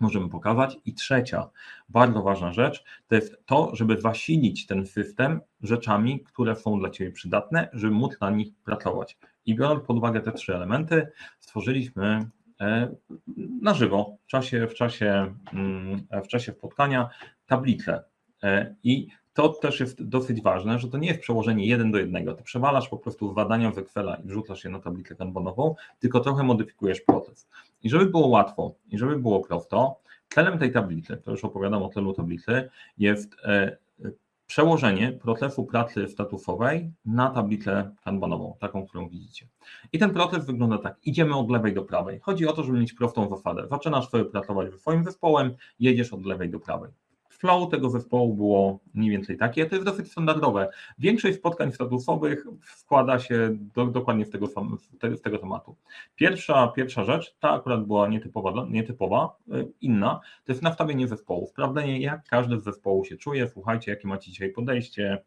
możemy 0.00 0.28
pokazać. 0.28 0.76
I 0.84 0.94
trzecia, 0.94 1.50
bardzo 1.88 2.22
ważna 2.22 2.52
rzecz, 2.52 2.84
to 3.08 3.14
jest 3.14 3.46
to, 3.46 3.70
żeby 3.72 4.00
zasilić 4.00 4.66
ten 4.66 4.86
system 4.86 5.40
rzeczami, 5.60 6.20
które 6.20 6.56
są 6.56 6.78
dla 6.78 6.90
Ciebie 6.90 7.12
przydatne, 7.12 7.68
żeby 7.72 7.94
móc 7.94 8.20
na 8.20 8.30
nich 8.30 8.48
pracować. 8.64 9.18
I 9.48 9.54
biorąc 9.54 9.84
pod 9.84 9.96
uwagę 9.96 10.20
te 10.20 10.32
trzy 10.32 10.54
elementy, 10.54 11.06
stworzyliśmy 11.40 12.30
e, 12.60 12.94
na 13.62 13.74
żywo, 13.74 14.16
w 14.22 14.26
czasie, 14.26 14.66
w 14.66 14.74
czasie, 14.74 15.34
mm, 15.52 16.06
w 16.24 16.28
czasie 16.28 16.52
spotkania 16.52 17.08
tablicę. 17.46 18.04
E, 18.42 18.74
I 18.84 19.08
to 19.32 19.48
też 19.48 19.80
jest 19.80 20.02
dosyć 20.02 20.42
ważne, 20.42 20.78
że 20.78 20.88
to 20.88 20.98
nie 20.98 21.08
jest 21.08 21.20
przełożenie 21.20 21.66
jeden 21.66 21.90
do 21.90 21.98
jednego. 21.98 22.34
Ty 22.34 22.42
przewalasz 22.42 22.88
po 22.88 22.98
prostu 22.98 23.34
zadania 23.34 23.70
w 23.70 23.78
Excela 23.78 24.16
i 24.16 24.28
wrzucasz 24.28 24.64
je 24.64 24.70
na 24.70 24.80
tablicę 24.80 25.14
kanbanową, 25.14 25.74
tylko 25.98 26.20
trochę 26.20 26.42
modyfikujesz 26.42 27.00
proces. 27.00 27.48
I 27.82 27.90
żeby 27.90 28.06
było 28.06 28.26
łatwo, 28.26 28.74
i 28.90 28.98
żeby 28.98 29.18
było 29.18 29.40
prosto, 29.40 30.00
celem 30.28 30.58
tej 30.58 30.72
tablicy, 30.72 31.16
to 31.16 31.30
już 31.30 31.44
opowiadam 31.44 31.82
o 31.82 31.88
celu 31.88 32.12
tablicy, 32.12 32.70
jest 32.98 33.36
e, 33.44 33.76
przełożenie 34.48 35.12
procesu 35.12 35.64
pracy 35.64 36.08
statusowej 36.08 36.92
na 37.04 37.30
tablicę 37.30 37.94
kanbanową, 38.04 38.56
taką, 38.60 38.86
którą 38.86 39.08
widzicie. 39.08 39.48
I 39.92 39.98
ten 39.98 40.10
proces 40.10 40.46
wygląda 40.46 40.78
tak, 40.78 40.96
idziemy 41.04 41.36
od 41.36 41.50
lewej 41.50 41.74
do 41.74 41.82
prawej. 41.82 42.20
Chodzi 42.20 42.46
o 42.46 42.52
to, 42.52 42.62
żeby 42.62 42.78
mieć 42.78 42.92
prostą 42.92 43.28
zasadę. 43.28 43.68
Zaczynasz 43.70 44.08
sobie 44.08 44.24
pracować 44.24 44.70
ze 44.72 44.78
swoim 44.78 45.04
zespołem, 45.04 45.54
jedziesz 45.80 46.12
od 46.12 46.26
lewej 46.26 46.50
do 46.50 46.60
prawej 46.60 46.90
flow 47.38 47.70
tego 47.70 47.90
zespołu 47.90 48.34
było 48.34 48.80
mniej 48.94 49.10
więcej 49.10 49.36
takie. 49.36 49.66
To 49.66 49.74
jest 49.74 49.86
dosyć 49.86 50.10
standardowe. 50.12 50.70
Większość 50.98 51.38
spotkań 51.38 51.72
statusowych 51.72 52.46
wkłada 52.60 53.18
się 53.18 53.56
do, 53.74 53.86
dokładnie 53.86 54.24
w 54.24 54.30
tego, 54.30 54.46
w 55.02 55.20
tego 55.20 55.38
tematu. 55.38 55.76
Pierwsza, 56.16 56.68
pierwsza 56.68 57.04
rzecz, 57.04 57.36
ta 57.40 57.50
akurat 57.50 57.86
była 57.86 58.08
nietypowa, 58.08 58.66
nietypowa, 58.70 59.36
y, 59.54 59.72
inna, 59.80 60.20
to 60.44 60.52
jest 60.52 60.62
nastawienie 60.62 61.08
zespołu, 61.08 61.46
sprawdzenie 61.46 62.00
jak 62.00 62.24
każdy 62.24 62.60
z 62.60 62.64
zespołu 62.64 63.04
się 63.04 63.16
czuje, 63.16 63.48
słuchajcie, 63.48 63.90
jakie 63.90 64.08
macie 64.08 64.30
dzisiaj 64.30 64.50
podejście, 64.50 65.22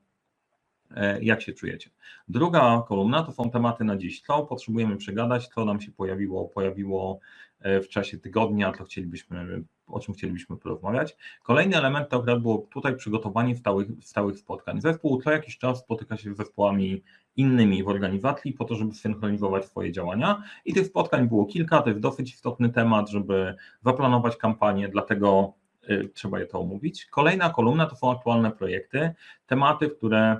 e, 0.96 1.24
jak 1.24 1.42
się 1.42 1.54
czujecie. 1.54 1.90
Druga 2.28 2.84
kolumna 2.88 3.24
to 3.24 3.32
są 3.32 3.52
tematy 3.52 3.84
na 3.84 3.98
dziś. 3.98 4.22
Co 4.22 4.46
potrzebujemy 4.46 4.98
przegadać, 4.98 5.48
co 5.48 5.66
nam 5.66 5.82
się 5.82 5.92
pojawiło, 5.92 6.46
pojawiło 6.46 7.20
e, 7.60 7.82
w 7.82 7.90
czasie 7.90 8.18
tygodnia, 8.18 8.74
co 8.78 8.84
chcielibyśmy 8.84 9.64
o 9.94 10.00
czym 10.00 10.14
chcielibyśmy 10.14 10.58
porozmawiać. 10.58 11.18
Kolejny 11.44 11.78
element 11.78 12.10
to 12.10 12.40
było 12.40 12.68
tutaj 12.74 12.96
przygotowanie 12.96 13.56
stałych, 13.56 13.88
stałych 14.02 14.38
spotkań. 14.38 14.82
Zespół 14.82 15.22
co 15.22 15.32
jakiś 15.32 15.58
czas 15.58 15.80
spotyka 15.80 16.18
się 16.18 16.34
z 16.34 16.38
zespołami 16.38 17.04
innymi 17.36 17.84
w 17.84 17.88
organizacji 17.88 18.54
po 18.54 18.66
to, 18.66 18.76
żeby 18.76 18.94
synchronizować 18.94 19.66
swoje 19.66 19.92
działania 19.92 20.44
i 20.66 20.74
tych 20.74 20.86
spotkań 20.86 21.28
było 21.28 21.46
kilka, 21.46 21.82
to 21.82 21.90
jest 21.90 22.02
dosyć 22.02 22.34
istotny 22.34 22.70
temat, 22.70 23.10
żeby 23.10 23.56
zaplanować 23.86 24.38
kampanię, 24.38 24.90
dlatego 24.90 25.54
y, 25.90 26.10
trzeba 26.14 26.40
je 26.40 26.46
to 26.46 26.60
omówić. 26.60 27.06
Kolejna 27.06 27.50
kolumna 27.50 27.86
to 27.86 27.96
są 27.96 28.12
aktualne 28.12 28.52
projekty, 28.52 29.12
tematy, 29.48 29.90
które 29.90 30.38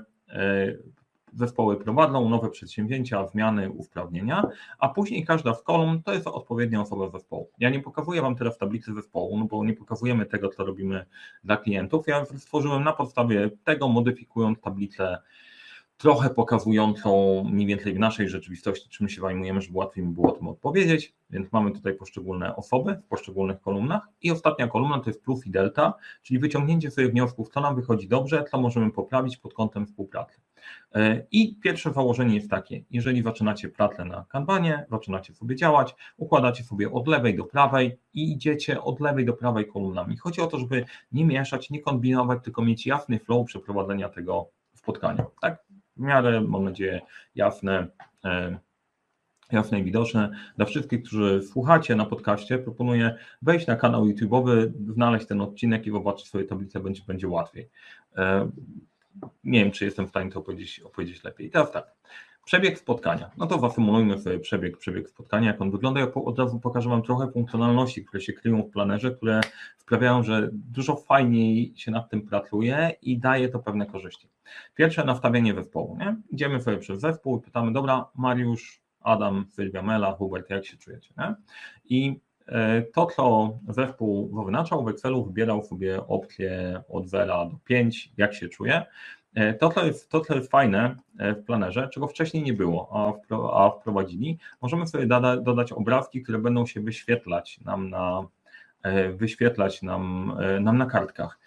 zespoły 1.32 1.76
prowadzą 1.76 2.28
nowe 2.28 2.50
przedsięwzięcia, 2.50 3.26
zmiany, 3.26 3.70
usprawnienia, 3.70 4.42
a 4.78 4.88
później 4.88 5.24
każda 5.24 5.54
z 5.54 5.62
kolumn 5.62 6.02
to 6.02 6.14
jest 6.14 6.26
odpowiednia 6.26 6.80
osoba 6.80 7.10
zespołu. 7.10 7.50
Ja 7.58 7.70
nie 7.70 7.80
pokazuję 7.80 8.22
Wam 8.22 8.36
teraz 8.36 8.58
tablicy 8.58 8.94
zespołu, 8.94 9.38
no 9.38 9.44
bo 9.44 9.64
nie 9.64 9.72
pokazujemy 9.72 10.26
tego, 10.26 10.48
co 10.48 10.64
robimy 10.64 11.06
dla 11.44 11.56
klientów. 11.56 12.06
Ja 12.06 12.24
stworzyłem 12.24 12.84
na 12.84 12.92
podstawie 12.92 13.50
tego, 13.64 13.88
modyfikując 13.88 14.60
tablicę 14.60 15.18
trochę 16.02 16.30
pokazującą 16.30 17.44
mniej 17.44 17.66
więcej 17.66 17.94
w 17.94 17.98
naszej 17.98 18.28
rzeczywistości, 18.28 18.88
czym 18.88 19.08
się 19.08 19.20
zajmujemy, 19.20 19.60
żeby 19.60 19.78
łatwiej 19.78 20.04
mi 20.04 20.14
było 20.14 20.28
o 20.28 20.36
tym 20.36 20.48
odpowiedzieć. 20.48 21.14
Więc 21.30 21.52
mamy 21.52 21.70
tutaj 21.70 21.94
poszczególne 21.94 22.56
osoby 22.56 22.94
w 22.94 23.08
poszczególnych 23.08 23.60
kolumnach. 23.60 24.08
I 24.22 24.30
ostatnia 24.30 24.68
kolumna 24.68 25.00
to 25.00 25.10
jest 25.10 25.22
plus 25.22 25.46
i 25.46 25.50
delta, 25.50 25.94
czyli 26.22 26.40
wyciągnięcie 26.40 26.90
sobie 26.90 27.08
wniosków, 27.08 27.48
co 27.48 27.60
nam 27.60 27.76
wychodzi 27.76 28.08
dobrze, 28.08 28.44
co 28.50 28.60
możemy 28.60 28.90
poprawić 28.90 29.36
pod 29.36 29.54
kątem 29.54 29.86
współpracy. 29.86 30.40
E, 30.94 31.26
I 31.30 31.56
pierwsze 31.56 31.92
założenie 31.92 32.34
jest 32.34 32.50
takie, 32.50 32.82
jeżeli 32.90 33.22
zaczynacie 33.22 33.68
pracę 33.68 34.04
na 34.04 34.24
kanwanie, 34.28 34.86
zaczynacie 34.90 35.34
sobie 35.34 35.56
działać, 35.56 35.94
układacie 36.16 36.64
sobie 36.64 36.92
od 36.92 37.08
lewej 37.08 37.36
do 37.36 37.44
prawej 37.44 37.98
i 38.14 38.32
idziecie 38.32 38.80
od 38.80 39.00
lewej 39.00 39.24
do 39.24 39.32
prawej 39.32 39.66
kolumnami. 39.66 40.16
Chodzi 40.16 40.40
o 40.40 40.46
to, 40.46 40.58
żeby 40.58 40.84
nie 41.12 41.24
mieszać, 41.24 41.70
nie 41.70 41.80
kombinować, 41.80 42.44
tylko 42.44 42.62
mieć 42.62 42.86
jasny 42.86 43.18
flow 43.18 43.46
przeprowadzenia 43.46 44.08
tego 44.08 44.48
spotkania. 44.74 45.24
Tak, 45.40 45.62
w 45.96 46.00
miarę, 46.00 46.40
mam 46.40 46.64
nadzieję, 46.64 47.00
jasne, 47.34 47.86
e, 48.24 48.58
jasne 49.52 49.80
i 49.80 49.84
widoczne. 49.84 50.30
Dla 50.56 50.66
wszystkich, 50.66 51.02
którzy 51.02 51.42
słuchacie 51.42 51.96
na 51.96 52.06
podcaście, 52.06 52.58
proponuję 52.58 53.16
wejść 53.42 53.66
na 53.66 53.76
kanał 53.76 54.04
YouTube'owy, 54.06 54.72
znaleźć 54.94 55.26
ten 55.26 55.40
odcinek 55.40 55.86
i 55.86 55.90
zobaczyć 55.90 56.26
swoje 56.26 56.44
tablice, 56.44 56.80
będzie, 56.80 57.02
będzie 57.06 57.28
łatwiej. 57.28 57.68
Nie 59.44 59.60
wiem, 59.60 59.72
czy 59.72 59.84
jestem 59.84 60.06
w 60.06 60.10
stanie 60.10 60.30
to 60.30 60.38
opowiedzieć, 60.38 60.80
opowiedzieć 60.80 61.24
lepiej. 61.24 61.50
teraz 61.50 61.72
tak. 61.72 61.94
Przebieg 62.44 62.78
spotkania. 62.78 63.30
No 63.36 63.46
to 63.46 63.60
zasymulujmy 63.60 64.18
sobie 64.18 64.38
przebieg, 64.38 64.78
przebieg 64.78 65.08
spotkania, 65.08 65.46
jak 65.46 65.60
on 65.60 65.70
wygląda. 65.70 66.00
Ja 66.00 66.14
od 66.14 66.38
razu 66.38 66.60
pokażę 66.60 66.88
Wam 66.88 67.02
trochę 67.02 67.30
funkcjonalności, 67.30 68.04
które 68.04 68.20
się 68.20 68.32
kryją 68.32 68.62
w 68.62 68.70
planerze, 68.70 69.10
które 69.10 69.40
sprawiają, 69.78 70.22
że 70.22 70.48
dużo 70.52 70.96
fajniej 70.96 71.72
się 71.76 71.90
nad 71.90 72.10
tym 72.10 72.22
pracuje 72.22 72.92
i 73.02 73.18
daje 73.18 73.48
to 73.48 73.58
pewne 73.58 73.86
korzyści. 73.86 74.28
Pierwsze 74.74 75.04
nastawienie 75.04 75.54
zespołu. 75.54 75.96
Nie? 75.96 76.16
Idziemy 76.30 76.60
sobie 76.60 76.78
przez 76.78 77.00
zespół 77.00 77.38
i 77.38 77.42
pytamy, 77.42 77.72
dobra, 77.72 78.08
Mariusz, 78.14 78.82
Adam, 79.00 79.46
Sylwia 79.48 79.82
Mela, 79.82 80.12
Hubert, 80.12 80.50
jak 80.50 80.66
się 80.66 80.76
czujecie? 80.76 81.14
Nie? 81.18 81.34
I 81.84 82.20
to, 82.94 83.06
co 83.06 83.58
zespół 83.68 84.44
wyznaczał 84.44 84.84
w 84.84 84.88
Excelu, 84.88 85.24
wybierał 85.24 85.62
sobie 85.62 86.06
opcję 86.06 86.82
od 86.88 87.08
0 87.08 87.46
do 87.46 87.56
5, 87.64 88.12
jak 88.16 88.34
się 88.34 88.48
czuje. 88.48 88.82
E, 89.34 89.54
to, 89.54 89.68
co 89.68 89.86
jest, 89.86 90.08
to, 90.08 90.20
co 90.20 90.34
jest 90.34 90.50
fajne 90.50 90.96
e, 91.18 91.34
w 91.34 91.44
planerze, 91.44 91.88
czego 91.92 92.08
wcześniej 92.08 92.42
nie 92.42 92.52
było, 92.52 92.88
a, 93.52 93.70
wprowadzili, 93.70 94.38
możemy 94.62 94.86
sobie 94.86 95.06
dodać 95.42 95.72
obrazki, 95.72 96.22
które 96.22 96.38
będą 96.38 96.66
się 96.66 96.80
wyświetlać 96.80 97.60
nam 97.64 97.90
na, 97.90 98.26
wyświetlać 99.14 99.82
nam, 99.82 100.32
nam 100.60 100.78
na 100.78 100.86
kartkach. 100.86 101.38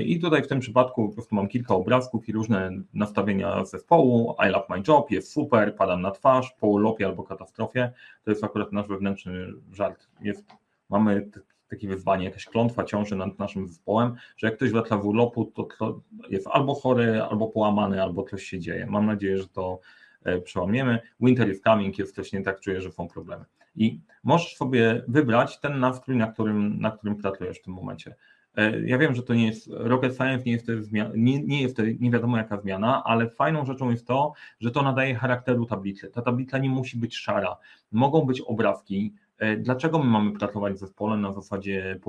I 0.00 0.20
tutaj 0.20 0.42
w 0.42 0.48
tym 0.48 0.60
przypadku 0.60 1.08
po 1.08 1.14
prostu 1.14 1.34
mam 1.34 1.48
kilka 1.48 1.74
obrazków 1.74 2.28
i 2.28 2.32
różne 2.32 2.70
nastawienia 2.94 3.64
zespołu. 3.64 4.34
I 4.46 4.50
love 4.50 4.66
my 4.70 4.82
job, 4.88 5.10
jest 5.10 5.32
super, 5.32 5.76
padam 5.76 6.02
na 6.02 6.10
twarz, 6.10 6.54
po 6.60 6.66
urlopie 6.66 7.06
albo 7.06 7.22
katastrofie. 7.22 7.92
To 8.24 8.30
jest 8.30 8.44
akurat 8.44 8.72
nasz 8.72 8.88
wewnętrzny 8.88 9.46
żart. 9.72 10.08
Jest, 10.20 10.44
mamy 10.90 11.30
takie 11.68 11.88
wyzwanie, 11.88 12.24
jakaś 12.24 12.44
klątwa 12.44 12.84
ciąży 12.84 13.16
nad 13.16 13.38
naszym 13.38 13.68
zespołem, 13.68 14.14
że 14.36 14.46
jak 14.46 14.56
ktoś 14.56 14.70
wraca 14.70 14.96
w 14.96 15.06
urlopu, 15.06 15.44
to, 15.44 15.68
to 15.78 16.00
jest 16.30 16.46
albo 16.46 16.74
chory, 16.74 17.22
albo 17.22 17.48
połamany, 17.48 18.02
albo 18.02 18.22
coś 18.22 18.42
się 18.42 18.60
dzieje. 18.60 18.86
Mam 18.86 19.06
nadzieję, 19.06 19.38
że 19.38 19.48
to 19.48 19.80
e, 20.24 20.40
przełamiemy. 20.40 20.98
Winter 21.20 21.50
is 21.50 21.60
coming, 21.60 21.98
jest 21.98 22.14
coś 22.14 22.32
nie 22.32 22.42
tak, 22.42 22.60
czuję, 22.60 22.80
że 22.80 22.92
są 22.92 23.08
problemy. 23.08 23.44
I 23.78 24.00
możesz 24.24 24.56
sobie 24.56 25.04
wybrać 25.08 25.60
ten 25.60 25.80
nastrój, 25.80 26.16
na 26.16 26.26
którym, 26.26 26.80
na 26.80 26.90
którym 26.90 27.16
pracujesz 27.16 27.58
w 27.58 27.62
tym 27.62 27.74
momencie. 27.74 28.14
E, 28.56 28.80
ja 28.80 28.98
wiem, 28.98 29.14
że 29.14 29.22
to 29.22 29.34
nie 29.34 29.46
jest 29.46 29.68
rocket 29.70 30.16
science, 30.16 30.44
nie 30.46 30.52
jest 30.52 30.66
to, 30.66 30.72
nie, 31.16 31.42
nie 31.42 31.62
jest 31.62 31.76
to 31.76 31.82
nie 32.00 32.10
wiadomo 32.10 32.36
jaka 32.36 32.60
zmiana, 32.60 33.04
ale 33.04 33.30
fajną 33.30 33.66
rzeczą 33.66 33.90
jest 33.90 34.06
to, 34.06 34.32
że 34.60 34.70
to 34.70 34.82
nadaje 34.82 35.14
charakteru 35.14 35.66
tablicy. 35.66 36.08
Ta 36.08 36.22
tablica 36.22 36.58
nie 36.58 36.70
musi 36.70 36.98
być 36.98 37.16
szara. 37.16 37.56
Mogą 37.92 38.20
być 38.20 38.40
obrazki. 38.40 39.14
E, 39.38 39.56
dlaczego 39.56 39.98
my 39.98 40.04
mamy 40.04 40.32
pracować 40.32 40.74
w 40.74 40.78
zespole 40.78 41.16
na 41.16 41.32
zasadzie 41.32 42.00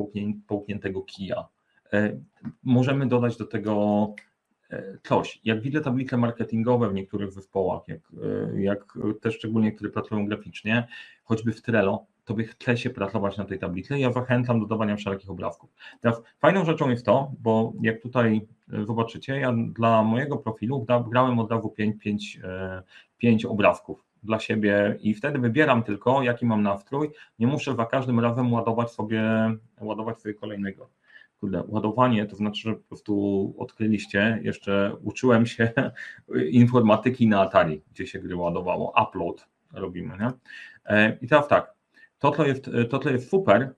połkniętego 0.47 1.01
kija? 1.01 1.47
E, 1.93 2.19
możemy 2.63 3.07
dodać 3.07 3.38
do 3.38 3.45
tego 3.45 4.07
coś. 5.03 5.41
Jak 5.43 5.61
widzę 5.61 5.81
tablice 5.81 6.17
marketingowe 6.17 6.89
w 6.89 6.93
niektórych 6.93 7.31
zespołach, 7.31 7.88
jak, 7.88 7.99
jak 8.55 8.97
też 9.21 9.35
szczególnie, 9.35 9.71
które 9.71 9.89
pracują 9.89 10.25
graficznie, 10.25 10.88
choćby 11.23 11.51
w 11.51 11.61
Trello, 11.61 12.05
tobie 12.29 12.43
chce 12.43 12.77
się 12.77 12.89
pracować 12.89 13.38
na 13.38 13.45
tej 13.45 13.59
tablicy. 13.59 13.99
Ja 13.99 14.11
zachęcam 14.11 14.59
do 14.59 14.65
dodawania 14.65 14.95
wszelkich 14.95 15.29
obrazków. 15.29 15.69
Teraz 16.01 16.21
fajną 16.39 16.65
rzeczą 16.65 16.89
jest 16.89 17.05
to, 17.05 17.31
bo 17.39 17.73
jak 17.81 18.01
tutaj 18.01 18.47
e, 18.73 18.85
zobaczycie, 18.85 19.39
ja 19.39 19.53
dla 19.73 20.03
mojego 20.03 20.38
profilu 20.38 20.85
grałem 21.09 21.39
od 21.39 21.51
razu 21.51 21.69
5, 21.69 22.03
5, 22.03 22.39
5 23.17 23.45
obrazków 23.45 24.05
dla 24.23 24.39
siebie 24.39 24.97
i 25.01 25.13
wtedy 25.13 25.39
wybieram 25.39 25.83
tylko, 25.83 26.23
jaki 26.23 26.45
mam 26.45 26.63
nastrój. 26.63 27.09
Nie 27.39 27.47
muszę 27.47 27.75
za 27.75 27.85
każdym 27.85 28.19
razem 28.19 28.53
ładować 28.53 28.91
sobie, 28.91 29.23
ładować 29.81 30.19
sobie 30.19 30.33
kolejnego. 30.33 30.89
Kurde, 31.39 31.63
ładowanie 31.67 32.25
to 32.25 32.36
znaczy, 32.36 32.62
że 32.62 32.75
po 32.75 32.88
prostu 32.88 33.55
odkryliście, 33.58 34.39
jeszcze 34.43 34.96
uczyłem 35.03 35.46
się 35.46 35.74
informatyki 36.51 37.27
na 37.27 37.41
Atari, 37.41 37.81
gdzie 37.91 38.08
się 38.08 38.19
gry 38.19 38.36
ładowało, 38.36 38.93
upload 39.03 39.48
robimy, 39.74 40.17
nie? 40.17 40.31
E, 40.86 41.17
I 41.22 41.27
teraz 41.27 41.48
tak, 41.48 41.74
to, 42.19 42.31
co 42.31 42.46
jest, 42.46 42.69
to, 42.89 43.00
co 43.00 43.10
jest 43.10 43.29
super, 43.29 43.75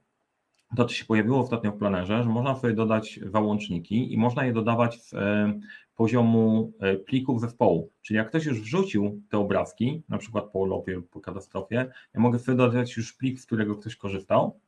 to, 0.76 0.86
co 0.86 0.94
się 0.94 1.06
pojawiło 1.06 1.40
ostatnio 1.40 1.72
w 1.72 1.78
planerze, 1.78 2.24
że 2.24 2.30
można 2.30 2.56
sobie 2.56 2.74
dodać 2.74 3.20
załączniki 3.34 4.14
i 4.14 4.18
można 4.18 4.46
je 4.46 4.54
dodawać 4.54 4.98
w 4.98 5.14
e, 5.14 5.60
poziomu 5.96 6.72
e, 6.80 6.96
plików 6.96 7.42
zespołu. 7.42 7.92
Czyli 8.02 8.18
jak 8.18 8.30
ktoś 8.30 8.46
już 8.46 8.62
wrzucił 8.62 9.22
te 9.30 9.38
obrazki, 9.38 10.04
na 10.10 10.18
przykład 10.18 10.46
po 10.52 10.60
urlopie, 10.60 11.02
po 11.12 11.22
katastrofie, 11.22 11.92
ja 12.14 12.22
mogę 12.22 12.40
sobie 12.40 12.58
dodać 12.58 12.98
już 12.98 13.14
plik, 13.14 13.40
z 13.40 13.46
którego 13.46 13.76
ktoś 13.76 13.96
korzystał 13.96 14.60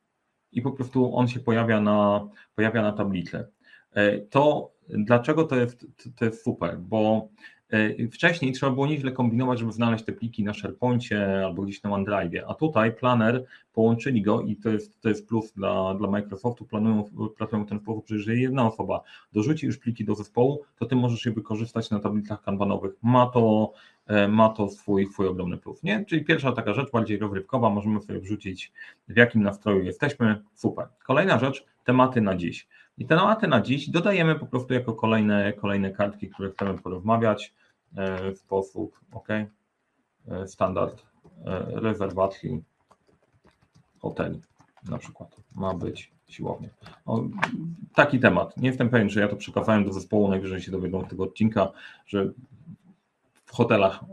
i 0.53 0.61
po 0.61 0.71
prostu 0.71 1.15
on 1.15 1.27
się 1.27 1.39
pojawia 1.39 1.81
na, 1.81 2.27
pojawia 2.55 2.81
na 2.81 2.91
tablicy. 2.91 3.47
E, 3.93 4.19
to 4.19 4.71
dlaczego 4.89 5.43
to 5.43 5.55
jest, 5.55 5.87
to 6.15 6.25
jest 6.25 6.43
super? 6.43 6.79
Bo 6.79 7.29
E, 7.73 8.07
wcześniej 8.07 8.51
trzeba 8.51 8.71
było 8.71 8.87
nieźle 8.87 9.11
kombinować, 9.11 9.59
żeby 9.59 9.71
znaleźć 9.71 10.05
te 10.05 10.11
pliki 10.11 10.43
na 10.43 10.53
SharePointie 10.53 11.45
albo 11.45 11.61
gdzieś 11.61 11.83
na 11.83 11.91
OneDrive, 11.91 12.43
a 12.47 12.53
tutaj 12.53 12.95
Planner 12.95 13.45
połączyli 13.73 14.21
go 14.21 14.41
i 14.41 14.55
to 14.55 14.69
jest, 14.69 15.01
to 15.01 15.09
jest 15.09 15.27
plus 15.27 15.53
dla, 15.53 15.95
dla 15.95 16.07
Microsoftu, 16.07 16.65
planują, 16.65 17.03
planują 17.37 17.65
ten 17.65 17.79
sposób, 17.79 18.07
że 18.07 18.15
jeżeli 18.15 18.41
jedna 18.41 18.67
osoba 18.67 19.03
dorzuci 19.33 19.65
już 19.65 19.77
pliki 19.77 20.05
do 20.05 20.15
zespołu, 20.15 20.61
to 20.79 20.85
ty 20.85 20.95
możesz 20.95 21.25
je 21.25 21.31
wykorzystać 21.31 21.89
na 21.89 21.99
tablicach 21.99 22.43
kanbanowych. 22.43 22.93
Ma 23.03 23.25
to, 23.25 23.73
ma 24.29 24.49
to 24.49 24.69
swój, 24.69 25.07
swój 25.07 25.27
ogromny 25.27 25.57
plus, 25.57 25.83
nie? 25.83 26.05
Czyli 26.05 26.25
pierwsza 26.25 26.51
taka 26.51 26.73
rzecz, 26.73 26.91
bardziej 26.91 27.17
rozrywkowa, 27.17 27.69
możemy 27.69 28.01
sobie 28.01 28.19
wrzucić 28.19 28.71
w 29.07 29.17
jakim 29.17 29.43
nastroju 29.43 29.83
jesteśmy, 29.83 30.41
super. 30.53 30.87
Kolejna 31.05 31.39
rzecz, 31.39 31.65
tematy 31.83 32.21
na 32.21 32.35
dziś. 32.35 32.67
I 32.97 33.05
te 33.05 33.15
tematy 33.15 33.47
na 33.47 33.61
dziś 33.61 33.89
dodajemy 33.89 34.35
po 34.35 34.45
prostu 34.45 34.73
jako 34.73 34.93
kolejne, 34.93 35.53
kolejne 35.53 35.91
kartki, 35.91 36.29
które 36.29 36.51
chcemy 36.51 36.77
porozmawiać. 36.77 37.53
E, 37.95 38.31
w 38.31 38.37
sposób, 38.37 38.99
ok, 39.11 39.27
e, 39.29 39.47
standard 40.47 41.03
e, 41.45 41.65
rezerwacji 41.79 42.63
hoteli 43.99 44.41
na 44.89 44.97
przykład 44.97 45.35
ma 45.55 45.73
być 45.73 46.11
siłownia. 46.27 46.69
O, 47.05 47.23
taki 47.95 48.19
temat. 48.19 48.57
Nie 48.57 48.67
jestem 48.67 48.89
pewien, 48.89 49.09
że 49.09 49.19
ja 49.19 49.27
to 49.27 49.35
przekazałem 49.35 49.85
do 49.85 49.93
zespołu, 49.93 50.27
najwyżej 50.27 50.61
się 50.61 50.71
dowiedzą 50.71 51.05
tego 51.05 51.23
odcinka, 51.23 51.71
że 52.07 52.31
w 53.53 53.55
hotelach 53.55 54.03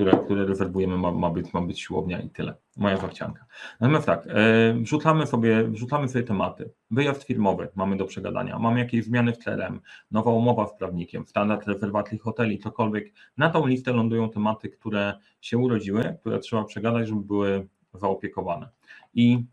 które, 0.00 0.18
które 0.24 0.46
rezerwujemy, 0.46 0.98
ma, 0.98 1.12
ma, 1.12 1.30
być, 1.30 1.52
ma 1.52 1.60
być 1.62 1.80
siłownia 1.80 2.20
i 2.20 2.30
tyle. 2.30 2.54
Moja 2.76 2.96
zachcianka. 2.96 3.46
Natomiast 3.80 4.06
tak, 4.06 4.26
e, 4.26 4.74
wrzucamy, 4.74 5.26
sobie, 5.26 5.64
wrzucamy 5.64 6.08
sobie 6.08 6.24
tematy. 6.24 6.70
Wyjazd 6.90 7.22
firmowy 7.22 7.68
mamy 7.74 7.96
do 7.96 8.04
przegadania, 8.04 8.58
mamy 8.58 8.78
jakieś 8.78 9.04
zmiany 9.04 9.32
w 9.32 9.38
CRM, 9.38 9.80
nowa 10.10 10.30
umowa 10.30 10.66
z 10.66 10.74
prawnikiem, 10.74 11.26
standard 11.26 11.66
rezerwacji 11.66 12.18
hoteli, 12.18 12.58
cokolwiek. 12.58 13.12
Na 13.36 13.50
tą 13.50 13.66
listę 13.66 13.92
lądują 13.92 14.30
tematy, 14.30 14.68
które 14.68 15.14
się 15.40 15.58
urodziły, 15.58 16.16
które 16.20 16.38
trzeba 16.38 16.64
przegadać, 16.64 17.08
żeby 17.08 17.20
były 17.20 17.68
zaopiekowane. 17.94 18.68
I 19.14 19.44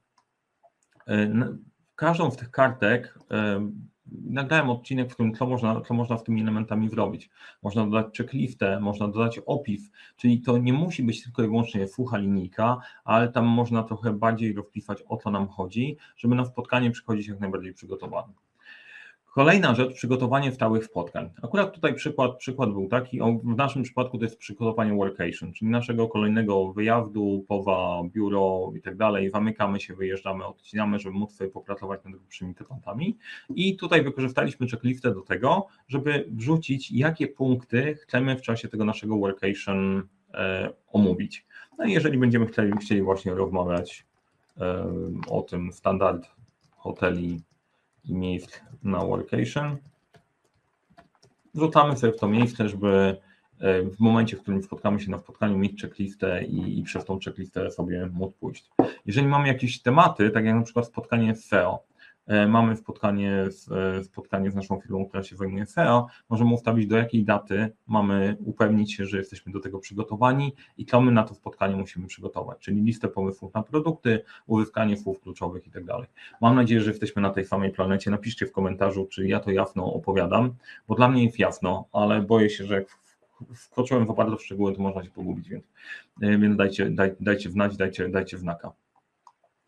e, 1.07 1.29
każdą 1.95 2.31
z 2.31 2.37
tych 2.37 2.51
kartek 2.51 3.19
e, 3.31 3.69
nagrałem 4.11 4.69
odcinek, 4.69 5.09
w 5.11 5.13
którym 5.13 5.35
co 5.35 5.45
można, 5.45 5.81
co 5.81 5.93
można 5.93 6.17
z 6.17 6.23
tymi 6.23 6.41
elementami 6.41 6.89
zrobić. 6.89 7.29
Można 7.63 7.85
dodać 7.85 8.17
checklistę, 8.17 8.79
można 8.79 9.07
dodać 9.07 9.39
opis, 9.45 9.91
czyli 10.15 10.41
to 10.41 10.57
nie 10.57 10.73
musi 10.73 11.03
być 11.03 11.23
tylko 11.23 11.43
i 11.43 11.47
wyłącznie 11.47 11.87
sucha 11.87 12.17
linijka, 12.17 12.77
ale 13.03 13.29
tam 13.29 13.45
można 13.45 13.83
trochę 13.83 14.13
bardziej 14.13 14.53
rozpisać 14.53 15.03
o 15.07 15.17
co 15.17 15.31
nam 15.31 15.47
chodzi, 15.47 15.97
żeby 16.17 16.35
na 16.35 16.45
spotkanie 16.45 16.91
przychodzić 16.91 17.27
jak 17.27 17.39
najbardziej 17.39 17.73
przygotowany. 17.73 18.33
Kolejna 19.33 19.75
rzecz, 19.75 19.93
przygotowanie 19.93 20.51
stałych 20.51 20.85
spotkań. 20.85 21.29
Akurat 21.43 21.73
tutaj 21.73 21.93
przykład, 21.93 22.37
przykład 22.37 22.71
był 22.71 22.87
taki, 22.87 23.19
w 23.43 23.57
naszym 23.57 23.83
przypadku 23.83 24.17
to 24.17 24.23
jest 24.23 24.37
przygotowanie 24.37 24.93
workation, 24.93 25.53
czyli 25.53 25.71
naszego 25.71 26.07
kolejnego 26.07 26.73
wyjazdu, 26.73 27.45
powa, 27.47 28.03
biuro 28.03 28.71
i 28.75 28.81
tak 28.81 28.97
dalej, 28.97 29.29
zamykamy 29.29 29.79
się, 29.79 29.95
wyjeżdżamy, 29.95 30.45
odcinamy, 30.45 30.99
żeby 30.99 31.17
móc 31.17 31.35
sobie 31.35 31.49
popracować 31.49 32.03
nad 32.05 32.13
grubszymi 32.13 32.55
tematami 32.55 33.17
i 33.55 33.75
tutaj 33.75 34.03
wykorzystaliśmy 34.03 34.67
checklistę 34.67 35.13
do 35.13 35.21
tego, 35.21 35.67
żeby 35.87 36.25
wrzucić, 36.31 36.91
jakie 36.91 37.27
punkty 37.27 37.95
chcemy 37.95 38.37
w 38.37 38.41
czasie 38.41 38.67
tego 38.67 38.85
naszego 38.85 39.17
workation 39.17 40.07
e, 40.33 40.69
omówić. 40.91 41.45
No 41.77 41.85
i 41.85 41.91
jeżeli 41.91 42.17
będziemy 42.17 42.47
chcieli, 42.47 42.71
chcieli 42.81 43.01
właśnie 43.01 43.33
rozmawiać 43.33 44.05
e, 44.57 44.91
o 45.29 45.41
tym 45.41 45.73
standard 45.73 46.27
hoteli 46.77 47.41
miejsc 48.13 48.61
na 48.83 48.99
workation. 48.99 49.77
Wrzucamy 51.53 51.97
sobie 51.97 52.13
w 52.13 52.19
to 52.19 52.27
miejsce, 52.27 52.69
żeby 52.69 53.17
e, 53.59 53.83
w 53.83 53.99
momencie, 53.99 54.37
w 54.37 54.41
którym 54.41 54.63
spotkamy 54.63 54.99
się 54.99 55.11
na 55.11 55.17
spotkaniu, 55.17 55.57
mieć 55.57 55.81
checklistę 55.81 56.43
i, 56.43 56.79
i 56.79 56.83
przez 56.83 57.05
tą 57.05 57.19
checklistę 57.19 57.71
sobie 57.71 58.09
móc 58.13 58.33
pójść. 58.39 58.69
Jeżeli 59.05 59.27
mamy 59.27 59.47
jakieś 59.47 59.81
tematy, 59.81 60.29
tak 60.29 60.45
jak 60.45 60.55
na 60.55 60.61
przykład 60.61 60.87
spotkanie 60.87 61.35
z 61.35 61.45
SEO, 61.45 61.86
mamy 62.47 62.77
spotkanie 62.77 63.45
z, 63.49 63.71
e, 63.71 64.03
spotkanie 64.03 64.51
z 64.51 64.55
naszą 64.55 64.79
firmą, 64.79 65.05
która 65.05 65.23
się 65.23 65.35
zajmuje 65.35 65.65
SEO, 65.65 66.07
możemy 66.29 66.53
ustawić 66.53 66.87
do 66.87 66.97
jakiej 66.97 67.23
daty 67.23 67.71
mamy 67.87 68.37
upewnić 68.45 68.93
się, 68.93 69.05
że 69.05 69.17
jesteśmy 69.17 69.51
do 69.51 69.59
tego 69.59 69.79
przygotowani 69.79 70.53
i 70.77 70.85
co 70.85 71.01
my 71.01 71.11
na 71.11 71.23
to 71.23 71.35
spotkanie 71.35 71.75
musimy 71.75 72.07
przygotować, 72.07 72.59
czyli 72.59 72.81
listę 72.81 73.07
pomysłów 73.07 73.53
na 73.53 73.63
produkty, 73.63 74.21
uzyskanie 74.47 74.97
słów 74.97 75.19
kluczowych 75.19 75.67
i 75.67 75.71
tak 75.71 75.83
dalej. 75.83 76.07
Mam 76.41 76.55
nadzieję, 76.55 76.81
że 76.81 76.91
jesteśmy 76.91 77.21
na 77.21 77.29
tej 77.29 77.45
samej 77.45 77.71
planecie. 77.71 78.11
Napiszcie 78.11 78.45
w 78.45 78.51
komentarzu, 78.51 79.05
czy 79.05 79.27
ja 79.27 79.39
to 79.39 79.51
jasno 79.51 79.93
opowiadam, 79.93 80.53
bo 80.87 80.95
dla 80.95 81.09
mnie 81.09 81.23
jest 81.23 81.39
jasno, 81.39 81.85
ale 81.91 82.21
boję 82.21 82.49
się, 82.49 82.65
że 82.65 82.75
jak 82.75 82.87
wkroczyłem 83.55 84.05
w 84.05 84.15
bardzo 84.15 84.37
szczegóły, 84.37 84.75
to 84.75 84.81
można 84.81 85.03
się 85.03 85.09
pogubić, 85.09 85.49
więc, 85.49 85.65
e, 86.21 86.37
więc 86.37 86.57
dajcie, 86.57 86.89
daj, 86.89 87.11
dajcie 87.19 87.49
wnać, 87.49 87.77
dajcie, 87.77 88.09
dajcie 88.09 88.37
znaka 88.37 88.71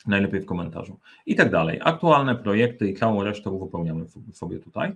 najlepiej 0.08 0.42
w 0.42 0.46
komentarzu 0.46 1.00
i 1.26 1.36
tak 1.36 1.52
dalej. 1.52 1.80
Aktualne 1.84 2.36
projekty 2.36 2.90
i 2.90 2.94
całą 2.94 3.24
resztę 3.24 3.50
uzupełniamy 3.50 4.06
sobie 4.34 4.60
tutaj. 4.60 4.96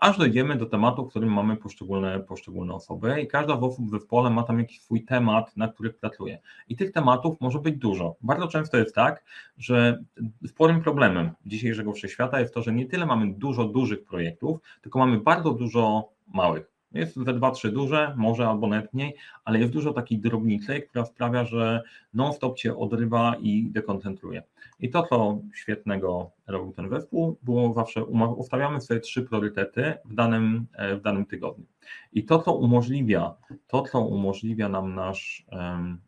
Aż 0.00 0.18
dojdziemy 0.18 0.56
do 0.56 0.66
tematu, 0.66 1.06
w 1.06 1.10
którym 1.10 1.32
mamy 1.32 1.56
poszczególne, 1.56 2.20
poszczególne 2.20 2.74
osoby 2.74 3.20
i 3.20 3.26
każda 3.26 3.60
z 3.60 3.62
osób 3.62 3.86
w 3.86 3.90
zespole 3.90 4.30
ma 4.30 4.42
tam 4.42 4.58
jakiś 4.58 4.80
swój 4.80 5.04
temat, 5.04 5.56
na 5.56 5.68
których 5.68 5.98
pracuje. 5.98 6.38
I 6.68 6.76
tych 6.76 6.92
tematów 6.92 7.40
może 7.40 7.58
być 7.58 7.76
dużo. 7.76 8.16
Bardzo 8.20 8.48
często 8.48 8.76
jest 8.76 8.94
tak, 8.94 9.24
że 9.58 10.04
sporym 10.46 10.82
problemem 10.82 11.30
dzisiejszego 11.46 11.92
wszechświata 11.92 12.40
jest 12.40 12.54
to, 12.54 12.62
że 12.62 12.72
nie 12.72 12.86
tyle 12.86 13.06
mamy 13.06 13.34
dużo 13.34 13.64
dużych 13.64 14.04
projektów, 14.04 14.58
tylko 14.82 14.98
mamy 14.98 15.18
bardzo 15.18 15.50
dużo 15.50 16.08
małych. 16.34 16.69
Jest 16.92 17.24
we 17.24 17.34
dwa, 17.34 17.50
trzy 17.50 17.72
duże, 17.72 18.14
może 18.16 18.48
albo 18.48 18.66
nawet 18.66 18.94
mniej, 18.94 19.14
ale 19.44 19.58
jest 19.58 19.72
dużo 19.72 19.92
takiej 19.92 20.18
drobnicy, 20.18 20.80
która 20.80 21.04
sprawia, 21.04 21.44
że 21.44 21.82
non-stop 22.14 22.56
cię 22.56 22.76
odrywa 22.76 23.36
i 23.40 23.70
dekoncentruje. 23.70 24.42
I 24.80 24.90
to, 24.90 25.02
co 25.02 25.38
świetnego 25.54 26.30
robił 26.46 26.72
ten 26.72 26.90
zespół, 26.90 27.38
było 27.42 27.74
zawsze, 27.74 28.04
ustawiamy 28.36 28.80
sobie 28.80 29.00
trzy 29.00 29.22
priorytety 29.22 29.94
w 30.04 30.14
danym, 30.14 30.66
e, 30.72 30.96
w 30.96 31.02
danym 31.02 31.26
tygodniu. 31.26 31.64
I 32.12 32.24
to, 32.24 32.38
co 32.38 32.54
umożliwia, 32.54 33.34
to, 33.66 33.82
co 33.82 34.00
umożliwia 34.00 34.68
nam 34.68 34.94
nasz 34.94 35.46
um, 35.52 36.00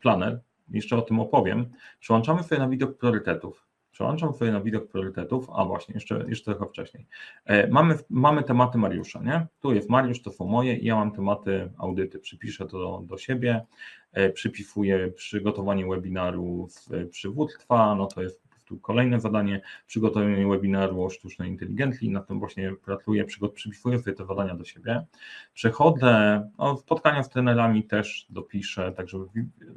planer, 0.00 0.40
jeszcze 0.68 0.96
o 0.96 1.02
tym 1.02 1.20
opowiem, 1.20 1.66
przyłączamy 2.00 2.42
sobie 2.42 2.58
na 2.58 2.68
widok 2.68 2.98
priorytetów. 2.98 3.71
Przełączam 4.02 4.34
sobie 4.34 4.52
na 4.52 4.60
widok 4.60 4.88
priorytetów, 4.88 5.48
a 5.54 5.64
właśnie, 5.64 5.94
jeszcze, 5.94 6.24
jeszcze 6.28 6.54
trochę 6.54 6.66
wcześniej. 6.66 7.06
E, 7.44 7.66
mamy, 7.66 7.98
mamy 8.10 8.42
tematy 8.42 8.78
Mariusza, 8.78 9.20
nie? 9.22 9.46
Tu 9.60 9.72
jest 9.72 9.90
Mariusz, 9.90 10.22
to 10.22 10.32
są 10.32 10.46
moje 10.46 10.76
i 10.76 10.86
ja 10.86 10.96
mam 10.96 11.12
tematy 11.12 11.70
audyty, 11.78 12.18
przypiszę 12.18 12.66
to 12.66 12.78
do, 12.78 13.02
do 13.06 13.18
siebie, 13.18 13.64
e, 14.12 14.30
przypisuję 14.30 15.08
przygotowanie 15.08 15.86
webinaru 15.86 16.66
z 16.70 16.90
przywództwa, 17.10 17.94
no 17.94 18.06
to 18.06 18.22
jest 18.22 18.42
tu 18.64 18.78
kolejne 18.78 19.20
zadanie, 19.20 19.60
przygotowanie 19.86 20.46
webinaru 20.46 21.04
o 21.04 21.10
sztucznej 21.10 21.50
inteligencji, 21.50 22.10
na 22.10 22.20
tym 22.20 22.38
właśnie 22.38 22.72
pracuję, 22.84 23.24
przypisuję 23.54 23.98
sobie 23.98 24.16
te 24.16 24.26
zadania 24.26 24.54
do 24.54 24.64
siebie. 24.64 25.06
Przechodzę, 25.54 26.42
no, 26.58 26.76
spotkania 26.76 27.22
z 27.22 27.28
trenerami 27.28 27.84
też 27.84 28.26
dopiszę, 28.30 28.92
tak 28.96 29.08
żeby, 29.08 29.26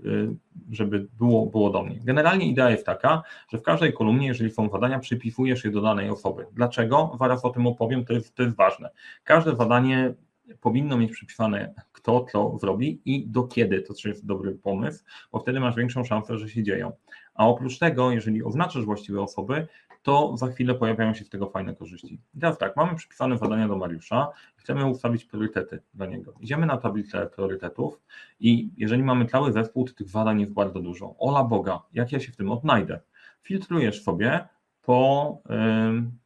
y, 0.06 0.36
żeby 0.72 1.08
było, 1.18 1.46
było 1.46 1.70
do 1.70 1.84
mnie. 1.84 2.00
Generalnie 2.04 2.48
idea 2.48 2.70
jest 2.70 2.86
taka, 2.86 3.24
że 3.50 3.58
w 3.58 3.62
każdej 3.62 3.94
kolumnie, 3.94 4.28
jeżeli 4.28 4.52
są 4.52 4.70
zadania, 4.70 5.00
przypisujesz 5.00 5.66
je 5.66 5.72
do 5.72 5.82
danej 5.82 6.10
osoby. 6.10 6.46
Dlaczego? 6.54 7.18
Zaraz 7.20 7.46
o 7.46 7.50
tym 7.50 7.68
opowiem, 7.68 8.06
to 8.06 8.14
jest, 8.14 8.36
to 8.36 8.44
jest 8.44 8.56
ważne. 8.56 8.90
Każde 9.24 9.56
zadanie 9.56 10.14
powinno 10.62 10.98
mieć 10.98 11.12
przypisane 11.12 11.74
kto 11.92 12.26
co 12.32 12.58
zrobi 12.58 13.02
i 13.06 13.28
do 13.28 13.44
kiedy 13.44 13.82
to 13.82 13.94
jest 14.06 14.26
dobry 14.26 14.52
pomysł, 14.52 15.04
bo 15.32 15.40
wtedy 15.40 15.60
masz 15.60 15.76
większą 15.76 16.04
szansę, 16.04 16.38
że 16.38 16.50
się 16.50 16.64
dzieją. 16.64 16.92
A 17.36 17.48
oprócz 17.48 17.80
tego, 17.80 18.12
jeżeli 18.12 18.44
oznaczasz 18.44 18.86
właściwe 18.86 19.22
osoby, 19.22 19.68
to 20.04 20.38
za 20.38 20.48
chwilę 20.48 20.76
pojawiają 20.76 21.14
się 21.14 21.26
z 21.26 21.30
tego 21.30 21.50
fajne 21.50 21.76
korzyści. 21.76 22.20
I 22.36 22.40
teraz 22.40 22.58
tak, 22.58 22.76
mamy 22.76 22.96
przypisane 22.96 23.38
zadania 23.38 23.68
do 23.68 23.78
Mariusza, 23.78 24.32
chcemy 24.56 24.86
ustawić 24.86 25.26
priorytety 25.26 25.82
dla 25.94 26.06
niego. 26.06 26.34
Idziemy 26.40 26.66
na 26.66 26.78
tablicę 26.78 27.28
priorytetów 27.36 28.02
i 28.40 28.70
jeżeli 28.78 29.04
mamy 29.04 29.26
cały 29.26 29.52
zespół, 29.52 29.86
to 29.86 29.94
tych 29.94 30.10
zadań 30.10 30.40
jest 30.40 30.54
bardzo 30.54 30.80
dużo. 30.80 31.16
Ola 31.20 31.44
Boga, 31.44 31.82
jak 31.94 32.12
ja 32.12 32.20
się 32.20 32.32
w 32.32 32.36
tym 32.36 32.52
odnajdę? 32.52 33.00
Filtrujesz 33.42 34.04
sobie 34.04 34.48
po, 34.82 35.38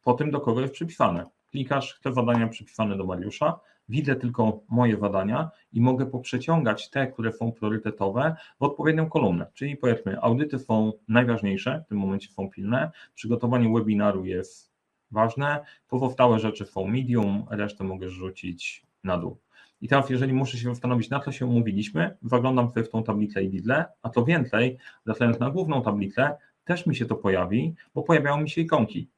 po 0.02 0.14
tym, 0.14 0.30
do 0.30 0.40
kogo 0.40 0.60
jest 0.60 0.74
przypisane. 0.74 1.26
Klikasz, 1.50 2.00
te 2.02 2.12
zadania 2.12 2.48
przypisane 2.48 2.96
do 2.96 3.06
Mariusza, 3.06 3.60
widzę 3.90 4.16
tylko 4.16 4.60
moje 4.68 4.96
zadania 4.96 5.50
i 5.72 5.80
mogę 5.80 6.06
poprzeciągać 6.06 6.90
te, 6.90 7.06
które 7.06 7.32
są 7.32 7.52
priorytetowe 7.52 8.36
w 8.60 8.62
odpowiednią 8.62 9.10
kolumnę. 9.10 9.46
Czyli 9.54 9.76
powiedzmy, 9.76 10.20
audyty 10.20 10.58
są 10.58 10.92
najważniejsze, 11.08 11.82
w 11.86 11.88
tym 11.88 11.98
momencie 11.98 12.28
są 12.28 12.50
pilne, 12.50 12.90
przygotowanie 13.14 13.72
webinaru 13.74 14.24
jest 14.24 14.70
ważne, 15.10 15.64
pozostałe 15.88 16.38
rzeczy 16.38 16.66
są 16.66 16.86
medium, 16.86 17.46
resztę 17.50 17.84
mogę 17.84 18.08
rzucić 18.08 18.86
na 19.04 19.18
dół. 19.18 19.38
I 19.80 19.88
teraz, 19.88 20.10
jeżeli 20.10 20.32
muszę 20.32 20.58
się 20.58 20.68
zastanowić, 20.68 21.10
na 21.10 21.20
co 21.20 21.32
się 21.32 21.46
umówiliśmy, 21.46 22.16
zaglądam 22.22 22.70
sobie 22.70 22.86
w 22.86 22.90
tą 22.90 23.02
tablicę 23.02 23.42
i 23.42 23.50
widzę, 23.50 23.84
a 24.02 24.08
to 24.08 24.24
więcej, 24.24 24.78
wracając 25.06 25.40
na 25.40 25.50
główną 25.50 25.82
tablicę, 25.82 26.36
też 26.64 26.86
mi 26.86 26.96
się 26.96 27.06
to 27.06 27.16
pojawi, 27.16 27.74
bo 27.94 28.02
pojawiają 28.02 28.40
mi 28.40 28.50
się 28.50 28.60
ikonki. 28.60 29.08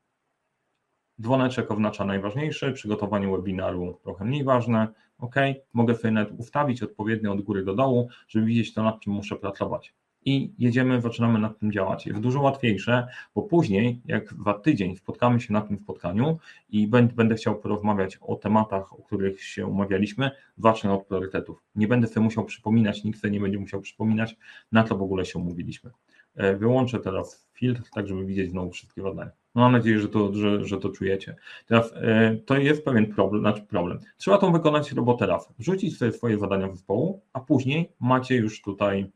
Dzwoneczek 1.20 1.70
oznacza 1.70 2.04
najważniejsze, 2.04 2.72
przygotowanie 2.72 3.28
webinaru 3.28 3.98
trochę 4.02 4.24
mniej 4.24 4.44
ważne. 4.44 4.88
OK, 5.18 5.34
mogę 5.72 5.94
sobie 5.94 6.10
nawet 6.10 6.34
ustawić 6.38 6.82
odpowiednio 6.82 7.32
od 7.32 7.40
góry 7.40 7.64
do 7.64 7.74
dołu, 7.74 8.08
żeby 8.28 8.46
widzieć 8.46 8.74
to, 8.74 8.82
nad 8.82 9.00
czym 9.00 9.12
muszę 9.12 9.36
pracować. 9.36 9.94
I 10.24 10.54
jedziemy, 10.58 11.00
zaczynamy 11.00 11.38
nad 11.38 11.58
tym 11.58 11.72
działać. 11.72 12.06
Jest 12.06 12.20
dużo 12.20 12.40
łatwiejsze, 12.40 13.06
bo 13.34 13.42
później, 13.42 14.02
jak 14.04 14.34
za 14.44 14.54
tydzień 14.54 14.96
spotkamy 14.96 15.40
się 15.40 15.52
na 15.52 15.60
tym 15.60 15.78
spotkaniu 15.78 16.38
i 16.68 16.88
będę 16.88 17.34
chciał 17.34 17.58
porozmawiać 17.58 18.18
o 18.20 18.36
tematach, 18.36 18.92
o 18.92 19.02
których 19.02 19.42
się 19.42 19.66
umawialiśmy, 19.66 20.30
zacznę 20.56 20.92
od 20.92 21.06
priorytetów. 21.06 21.62
Nie 21.74 21.88
będę 21.88 22.06
sobie 22.06 22.24
musiał 22.24 22.44
przypominać, 22.44 23.04
nikt 23.04 23.20
sobie 23.20 23.30
nie 23.30 23.40
będzie 23.40 23.58
musiał 23.58 23.80
przypominać, 23.80 24.36
na 24.72 24.84
co 24.84 24.96
w 24.96 25.02
ogóle 25.02 25.24
się 25.24 25.38
umówiliśmy. 25.38 25.90
E, 26.34 26.56
wyłączę 26.56 27.00
teraz 27.00 27.48
filtr, 27.52 27.82
tak 27.94 28.08
żeby 28.08 28.26
widzieć 28.26 28.50
znowu 28.50 28.70
wszystkie 28.70 29.02
badania. 29.02 29.41
No, 29.54 29.62
mam 29.62 29.72
nadzieję, 29.72 30.00
że 30.00 30.08
to, 30.08 30.34
że, 30.34 30.64
że 30.64 30.78
to 30.78 30.88
czujecie. 30.88 31.36
Teraz 31.66 31.92
e, 31.96 32.36
to 32.46 32.56
jest 32.56 32.84
pewien 32.84 33.14
problem, 33.14 33.42
znaczy 33.42 33.62
problem. 33.62 33.98
Trzeba 34.16 34.38
tą 34.38 34.52
wykonać 34.52 34.92
robotę 34.92 35.26
raz, 35.26 35.52
wrzucić 35.58 35.98
sobie 35.98 36.12
swoje 36.12 36.38
zadania 36.38 36.70
zespołu, 36.70 37.22
a 37.32 37.40
później 37.40 37.92
macie 38.00 38.36
już 38.36 38.62
tutaj, 38.62 39.10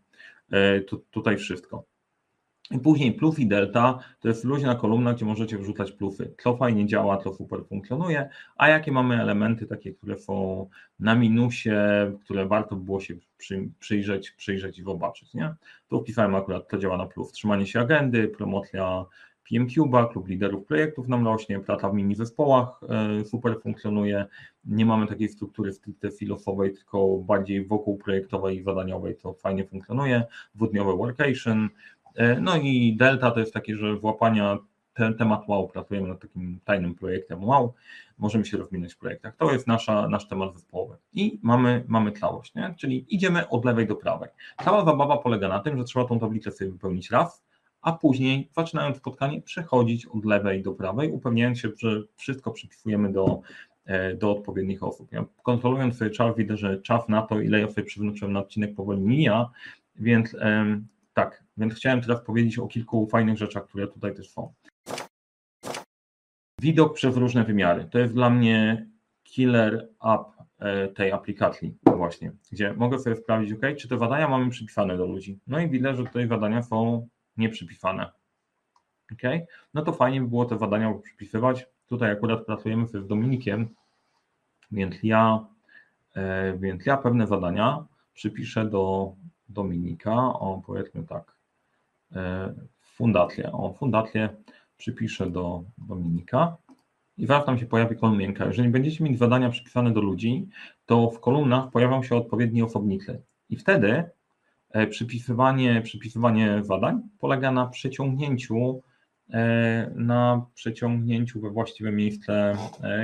e, 0.51 0.81
tu, 0.81 1.05
tutaj 1.11 1.37
wszystko. 1.37 1.85
I 2.71 2.79
później 2.79 3.13
plus 3.13 3.39
i 3.39 3.47
delta 3.47 3.99
to 4.21 4.29
jest 4.29 4.45
luźna 4.45 4.75
kolumna, 4.75 5.15
gdzie 5.15 5.25
możecie 5.25 5.59
wrzucać 5.59 5.93
plusy. 5.93 6.35
Co 6.43 6.57
fajnie 6.57 6.87
działa, 6.87 7.17
co 7.17 7.35
super 7.35 7.65
funkcjonuje, 7.69 8.29
a 8.57 8.69
jakie 8.69 8.93
mamy 8.93 9.23
elementy 9.23 9.67
takie, 9.67 9.95
które 9.95 10.17
są 10.19 10.67
na 11.01 11.15
minusie, 11.15 11.71
które 12.25 12.47
warto 12.47 12.77
było 12.77 13.01
się 13.01 13.15
przy, 13.39 13.69
przyjrzeć, 13.79 14.31
przyjrzeć 14.31 14.79
i 14.79 14.83
zobaczyć. 14.83 15.35
Nie? 15.35 15.55
Tu 15.89 16.01
wpisałem 16.01 16.35
akurat, 16.35 16.69
to 16.69 16.79
działa 16.79 16.97
na 16.97 17.07
plus. 17.07 17.33
Trzymanie 17.33 17.67
się 17.67 17.81
agendy, 17.81 18.29
promocja 18.29 19.05
PMCube'a, 19.53 20.13
klub 20.13 20.29
liderów 20.29 20.67
projektów 20.67 21.09
nam 21.09 21.25
rośnie, 21.25 21.61
praca 21.61 21.91
w 21.91 21.95
mini 21.95 22.15
zespołach 22.15 22.81
e, 22.89 23.25
super 23.25 23.61
funkcjonuje. 23.63 24.27
Nie 24.65 24.87
mamy 24.87 25.07
takiej 25.07 25.29
struktury 25.29 25.73
stricte 25.73 26.11
filosowej, 26.11 26.75
tylko 26.75 27.19
bardziej 27.19 27.67
wokół 27.67 27.99
projektowej 27.99 28.59
i 28.59 28.63
zadaniowej, 28.63 29.17
co 29.17 29.35
fajnie 29.35 29.65
funkcjonuje. 29.67 30.25
Dwudniowe 30.55 30.97
workation. 30.97 31.69
E, 32.15 32.41
no 32.41 32.57
i 32.57 32.97
Delta 32.97 33.31
to 33.31 33.41
jest 33.41 33.55
takie, 33.55 33.77
że 33.77 33.97
włapania 33.97 34.59
ten 34.97 35.15
temat 35.15 35.49
wow, 35.49 35.69
pracujemy 35.69 36.09
nad 36.09 36.21
takim 36.21 36.61
tajnym 36.65 36.95
projektem 36.95 37.45
wow, 37.45 37.75
możemy 38.19 38.45
się 38.45 38.57
rozwinąć 38.57 38.95
w 38.95 38.99
projektach. 38.99 39.37
To 39.37 39.53
jest 39.53 39.67
nasza, 39.67 40.09
nasz 40.09 40.29
temat 40.29 40.55
zespołowy. 40.55 40.97
I 41.13 41.41
mamy, 41.43 41.85
mamy 41.89 42.13
całość, 42.13 42.55
nie? 42.55 42.75
czyli 42.79 43.07
idziemy 43.09 43.49
od 43.49 43.65
lewej 43.65 43.87
do 43.87 43.97
prawej. 43.97 44.29
Cała 44.65 44.85
zabawa 44.85 45.19
polega 45.19 45.49
na 45.49 45.59
tym, 45.59 45.79
że 45.79 45.85
trzeba 45.85 46.05
tą 46.07 46.19
tablicę 46.19 46.53
sobie 46.53 46.71
wypełnić 46.71 47.11
raz, 47.11 47.46
a 47.87 47.93
później 47.93 48.49
zaczynając 48.57 48.97
spotkanie 48.97 49.43
przechodzić 49.43 50.07
od 50.07 50.25
lewej 50.25 50.63
do 50.63 50.73
prawej, 50.73 51.11
upewniając 51.13 51.59
się, 51.59 51.69
że 51.79 52.03
wszystko 52.17 52.51
przypisujemy 52.51 53.13
do, 53.13 53.41
e, 53.85 54.15
do 54.15 54.33
odpowiednich 54.33 54.83
osób. 54.83 55.13
Ja 55.13 55.25
kontrolując 55.43 55.99
sobie 55.99 56.11
czas 56.11 56.37
widzę, 56.37 56.57
że 56.57 56.83
czas 56.83 57.09
na 57.09 57.23
to, 57.23 57.41
ile 57.41 57.61
ja 57.61 57.69
sobie 57.69 57.83
przywróciłem 57.83 58.33
na 58.33 58.41
odcinek 58.41 58.75
powoli 58.75 59.01
mija, 59.01 59.51
więc 59.97 60.37
tak, 61.15 61.45
więc 61.57 61.75
chciałem 61.75 62.01
teraz 62.01 62.21
powiedzieć 62.25 62.59
o 62.59 62.67
kilku 62.67 63.07
fajnych 63.07 63.39
rzeczach, 63.39 63.67
które 63.67 63.89
tutaj 63.89 64.15
też 64.15 64.31
są. 64.31 64.53
Widok 66.61 66.95
przez 66.95 67.17
różne 67.17 67.45
wymiary. 67.45 67.89
To 67.91 67.99
jest 67.99 68.15
dla 68.15 68.31
mnie 68.31 68.87
killer 69.23 69.89
app 70.15 70.23
e, 70.59 70.89
tej 70.89 71.13
aplikacji 71.13 71.75
właśnie, 71.97 72.33
gdzie 72.53 72.73
mogę 72.73 72.99
sobie 72.99 73.17
sprawdzić, 73.17 73.53
ok, 73.53 73.63
czy 73.79 73.89
te 73.89 73.97
badania 73.97 74.29
mamy 74.29 74.51
przypisane 74.51 74.97
do 74.97 75.07
ludzi. 75.07 75.39
No 75.47 75.61
i 75.61 75.69
widzę, 75.69 75.95
że 75.95 76.05
tutaj 76.05 76.27
badania 76.27 76.63
są 76.63 77.09
nieprzypisane. 77.37 78.11
Ok, 79.13 79.23
no 79.75 79.83
to 79.83 79.93
fajnie 79.93 80.21
by 80.21 80.29
było 80.29 80.45
te 80.45 80.57
badania 80.57 80.95
przypisywać. 81.03 81.67
Tutaj 81.87 82.11
akurat 82.11 82.45
pracujemy 82.47 82.87
z 82.87 83.07
Dominikiem, 83.07 83.69
więc 84.71 84.95
ja, 85.03 85.47
e, 86.17 86.57
więc 86.59 86.87
ja 86.87 86.97
pewne 86.97 87.27
zadania 87.27 87.85
przypiszę 88.15 88.65
do 88.65 89.13
Dominika, 89.49 90.15
o 90.15 90.63
powiedzmy 90.67 91.05
tak, 91.05 91.37
e, 92.13 92.55
fundację, 92.81 93.53
o 93.53 93.73
fundację 93.73 94.29
przypiszę 94.77 95.31
do 95.31 95.65
Dominika 95.79 96.57
i 97.19 97.27
zaraz 97.27 97.47
tam 97.47 97.59
się 97.59 97.67
pojawi 97.67 97.97
kolumnienka. 97.97 98.47
Jeżeli 98.47 98.69
będziecie 98.69 99.05
mieć 99.05 99.19
zadania 99.19 99.51
przypisane 99.51 99.93
do 99.93 100.01
ludzi, 100.01 100.49
to 100.87 101.11
w 101.11 101.21
kolumnach 101.21 101.71
pojawią 101.71 102.03
się 102.03 102.17
odpowiednie 102.17 102.65
osobnicy 102.65 103.23
i 103.51 103.57
wtedy 103.57 104.11
przypisywanie, 104.91 105.83
przypisywanie 105.83 106.59
zadań 106.63 107.03
polega 107.19 107.53
na 107.53 107.67
przeciągnięciu 107.67 108.83
e, 109.31 109.91
na 109.95 110.47
przeciągnięciu 110.55 111.41
we 111.41 111.51
właściwe 111.51 111.93
miejsce 111.93 112.57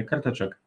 karteczek. 0.07 0.61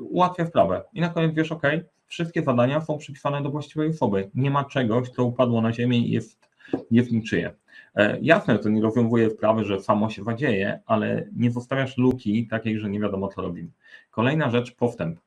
Ułatwia 0.00 0.46
sprawę. 0.46 0.82
I 0.92 1.00
na 1.00 1.08
koniec 1.08 1.34
wiesz, 1.34 1.52
ok, 1.52 1.62
wszystkie 2.06 2.42
zadania 2.42 2.80
są 2.80 2.98
przypisane 2.98 3.42
do 3.42 3.50
właściwej 3.50 3.88
osoby. 3.88 4.30
Nie 4.34 4.50
ma 4.50 4.64
czegoś, 4.64 5.08
co 5.08 5.24
upadło 5.24 5.60
na 5.60 5.72
ziemię 5.72 5.98
i 5.98 6.10
jest, 6.10 6.48
jest 6.90 7.12
niczyje. 7.12 7.54
E, 7.94 8.18
jasne, 8.20 8.58
to 8.58 8.68
nie 8.68 8.82
rozwiązuje 8.82 9.30
sprawy, 9.30 9.64
że 9.64 9.80
samo 9.80 10.10
się 10.10 10.24
wadzieje, 10.24 10.80
ale 10.86 11.28
nie 11.36 11.50
zostawiasz 11.50 11.98
luki 11.98 12.46
takiej, 12.46 12.78
że 12.78 12.90
nie 12.90 13.00
wiadomo 13.00 13.28
co 13.28 13.42
robimy. 13.42 13.68
Kolejna 14.10 14.50
rzecz, 14.50 14.74
postęp. 14.76 15.20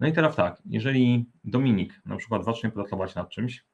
No 0.00 0.08
i 0.08 0.12
teraz 0.12 0.36
tak, 0.36 0.62
jeżeli 0.66 1.24
Dominik 1.44 2.02
na 2.06 2.16
przykład 2.16 2.44
zacznie 2.44 2.70
pracować 2.70 3.14
nad 3.14 3.30
czymś, 3.30 3.58
e, 3.58 3.64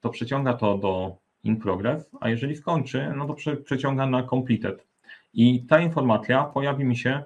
to 0.00 0.10
przeciąga 0.10 0.52
to 0.52 0.78
do 0.78 1.16
in 1.44 1.56
progress, 1.56 2.10
a 2.20 2.28
jeżeli 2.28 2.56
skończy, 2.56 3.12
no 3.16 3.26
to 3.26 3.34
przeciąga 3.64 4.06
na 4.06 4.22
completed. 4.22 4.86
I 5.34 5.66
ta 5.66 5.80
informacja 5.80 6.44
pojawi 6.44 6.84
mi 6.84 6.96
się 6.96 7.22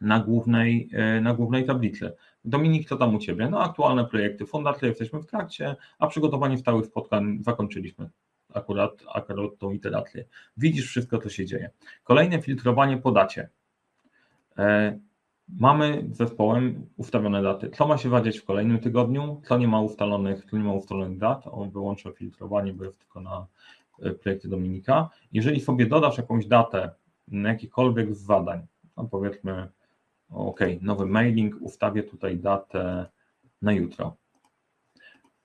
na 0.00 0.20
głównej, 0.20 0.90
e, 0.92 1.20
na 1.20 1.34
głównej 1.34 1.66
tablicy. 1.66 2.12
Dominik, 2.44 2.88
co 2.88 2.96
tam 2.96 3.14
u 3.14 3.18
Ciebie? 3.18 3.48
No 3.50 3.60
aktualne 3.60 4.04
projekty, 4.04 4.46
fundacje 4.46 4.88
jesteśmy 4.88 5.20
w 5.20 5.26
trakcie, 5.26 5.76
a 5.98 6.06
przygotowanie 6.06 6.58
stałych 6.58 6.86
spotkań 6.86 7.38
zakończyliśmy 7.40 8.10
akurat, 8.54 8.92
akurat 9.14 9.58
tą 9.58 9.72
iterację. 9.72 10.24
Widzisz 10.56 10.86
wszystko, 10.86 11.18
co 11.18 11.28
się 11.28 11.46
dzieje. 11.46 11.70
Kolejne 12.04 12.42
filtrowanie 12.42 12.96
po 12.96 13.12
dacie. 13.12 13.48
Mamy 15.58 16.04
zespołem 16.10 16.86
ustawione 16.96 17.42
daty. 17.42 17.70
Co 17.70 17.86
ma 17.86 17.98
się 17.98 18.08
wadzić 18.08 18.38
w 18.38 18.44
kolejnym 18.44 18.78
tygodniu, 18.78 19.40
co 19.44 19.58
nie 19.58 19.68
ma 19.68 19.80
ustalonych, 19.80 20.44
co 20.44 20.56
nie 20.56 20.64
ma 20.64 20.72
ustalonych 20.72 21.18
dat. 21.18 21.44
On 21.46 21.70
wyłącza 21.70 22.12
filtrowanie, 22.12 22.72
bo 22.72 22.84
jest 22.84 22.98
tylko 22.98 23.20
na 23.20 23.46
e, 24.02 24.10
projekty 24.10 24.48
Dominika. 24.48 25.08
Jeżeli 25.32 25.60
sobie 25.60 25.86
dodasz 25.86 26.18
jakąś 26.18 26.46
datę 26.46 26.90
na 27.28 27.48
jakikolwiek 27.48 28.14
z 28.14 28.18
zadań, 28.18 28.66
no 28.96 29.04
powiedzmy 29.04 29.68
OK, 30.30 30.60
nowy 30.80 31.06
mailing, 31.06 31.56
ustawię 31.60 32.02
tutaj 32.02 32.36
datę 32.36 33.06
na 33.62 33.72
jutro. 33.72 34.16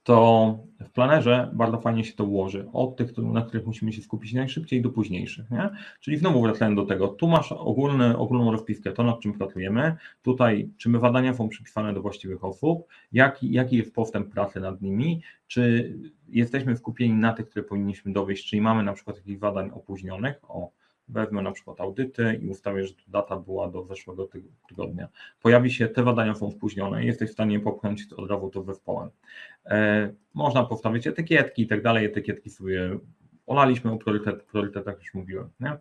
To 0.07 0.59
w 0.79 0.91
planerze 0.91 1.49
bardzo 1.53 1.77
fajnie 1.77 2.03
się 2.03 2.13
to 2.13 2.23
ułoży. 2.23 2.67
Od 2.73 2.95
tych, 2.95 3.17
na 3.17 3.41
których 3.41 3.65
musimy 3.65 3.93
się 3.93 4.01
skupić 4.01 4.33
najszybciej 4.33 4.81
do 4.81 4.89
późniejszych. 4.89 5.51
Nie? 5.51 5.69
Czyli 5.99 6.17
znowu 6.17 6.41
wracając 6.41 6.75
do 6.75 6.85
tego, 6.85 7.07
tu 7.07 7.27
masz 7.27 7.51
ogólny, 7.51 8.17
ogólną 8.17 8.51
rozpiskę, 8.51 8.91
to 8.91 9.03
nad 9.03 9.19
czym 9.19 9.33
pracujemy, 9.33 9.95
tutaj 10.21 10.69
czy 10.77 10.89
my 10.89 10.99
badania 10.99 11.33
są 11.33 11.49
przypisane 11.49 11.93
do 11.93 12.01
właściwych 12.01 12.43
osób, 12.43 12.87
jaki, 13.11 13.51
jaki 13.51 13.77
jest 13.77 13.95
postęp 13.95 14.33
pracy 14.33 14.59
nad 14.59 14.81
nimi, 14.81 15.21
czy 15.47 15.93
jesteśmy 16.29 16.77
skupieni 16.77 17.13
na 17.13 17.33
tych, 17.33 17.49
które 17.49 17.65
powinniśmy 17.65 18.13
dowieść, 18.13 18.49
czyli 18.49 18.61
mamy 18.61 18.83
na 18.83 18.93
przykład 18.93 19.17
jakichś 19.17 19.37
badań 19.37 19.69
opóźnionych, 19.73 20.39
o 20.47 20.71
wezmę 21.07 21.41
na 21.41 21.51
przykład 21.51 21.81
audyty 21.81 22.39
i 22.41 22.49
ustawię, 22.49 22.85
że 22.85 22.93
data 23.07 23.35
była 23.35 23.69
do 23.69 23.85
zeszłego 23.85 24.27
tygodnia. 24.69 25.07
Pojawi 25.41 25.71
się, 25.71 25.87
te 25.87 26.03
badania 26.03 26.35
są 26.35 26.51
spóźnione, 26.51 27.05
jesteś 27.05 27.29
w 27.29 27.33
stanie 27.33 27.59
popchnąć 27.59 28.13
od 28.13 28.29
razu 28.29 28.49
to 28.49 28.63
zespołem. 28.63 29.09
E, 29.65 30.09
można 30.33 30.63
postawić 30.63 31.07
etykietki 31.07 31.61
i 31.61 31.67
tak 31.67 31.83
dalej, 31.83 32.05
etykietki 32.05 32.49
sobie 32.49 32.97
olaliśmy 33.45 33.91
o 33.91 33.97
priorytet, 33.97 34.43
priorytetach 34.43 34.99
już 34.99 35.13
mówiłem. 35.13 35.49
Nie? 35.59 35.77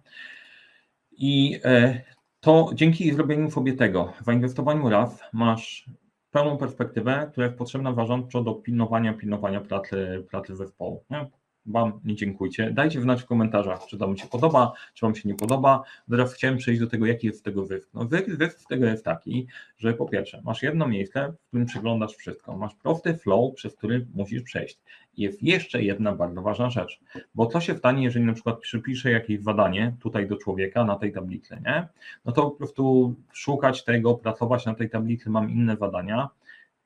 I 1.13 1.61
e, 1.65 2.01
to 2.41 2.71
dzięki 2.75 3.13
zrobieniu 3.13 3.51
sobie 3.51 3.73
tego, 3.73 4.13
zainwestowaniu 4.25 4.89
raz 4.89 5.21
masz 5.33 5.87
pełną 6.31 6.59
perspektywę, 6.59 7.29
która 7.33 7.47
jest 7.47 7.59
potrzebna 7.59 7.95
zarządczo 7.95 8.43
do 8.43 8.55
pilnowania, 8.55 9.15
pilnowania 9.15 9.61
pracy, 9.61 10.27
pracy 10.31 10.57
zespołu. 10.57 11.05
Nie? 11.11 11.27
Wam 11.67 12.01
nie 12.05 12.15
dziękujcie. 12.15 12.71
Dajcie 12.71 13.01
znać 13.01 13.23
w 13.23 13.27
komentarzach, 13.27 13.87
czy 13.87 13.99
Wam 13.99 14.17
się 14.17 14.27
podoba, 14.27 14.73
czy 14.95 15.07
Wam 15.07 15.15
się 15.15 15.29
nie 15.29 15.35
podoba. 15.35 15.83
Teraz 16.11 16.35
chciałem 16.35 16.57
przejść 16.57 16.81
do 16.81 16.87
tego, 16.87 17.07
jaki 17.07 17.27
jest 17.27 17.45
tego 17.45 17.67
wysk. 17.67 17.91
No 17.95 18.09
wysk 18.29 18.61
z 18.61 18.67
tego 18.67 18.87
jest 18.87 19.05
taki, 19.05 19.47
że 19.79 19.95
po 19.95 20.09
pierwsze, 20.09 20.43
masz 20.45 20.63
jedno 20.63 20.89
miejsce, 20.89 21.33
w 21.33 21.49
którym 21.49 21.67
przeglądasz 21.67 22.15
wszystko. 22.15 22.57
Masz 22.57 22.75
prosty 22.75 23.15
flow, 23.15 23.55
przez 23.55 23.77
który 23.77 24.07
musisz 24.15 24.43
przejść. 24.43 24.81
Jest 25.17 25.43
jeszcze 25.43 25.83
jedna 25.83 26.15
bardzo 26.15 26.43
ważna 26.43 26.71
rzecz, 26.71 27.01
bo 27.35 27.47
co 27.47 27.61
się 27.61 27.77
stanie, 27.77 28.05
jeżeli 28.05 28.25
na 28.25 28.33
przykład 28.33 28.61
przypiszę 28.61 29.11
jakieś 29.11 29.41
zadanie 29.41 29.97
tutaj 30.01 30.29
do 30.29 30.37
człowieka 30.37 30.85
na 30.85 30.97
tej 30.97 31.13
tablicy, 31.13 31.59
nie? 31.65 31.89
No 32.25 32.33
to 32.33 32.43
po 32.43 32.51
prostu 32.51 33.15
szukać 33.33 33.85
tego, 33.85 34.15
pracować 34.15 34.67
na 34.67 34.75
tej 34.75 34.91
tablicy, 34.91 35.31
mam 35.31 35.51
inne 35.51 35.77
zadania. 35.77 36.29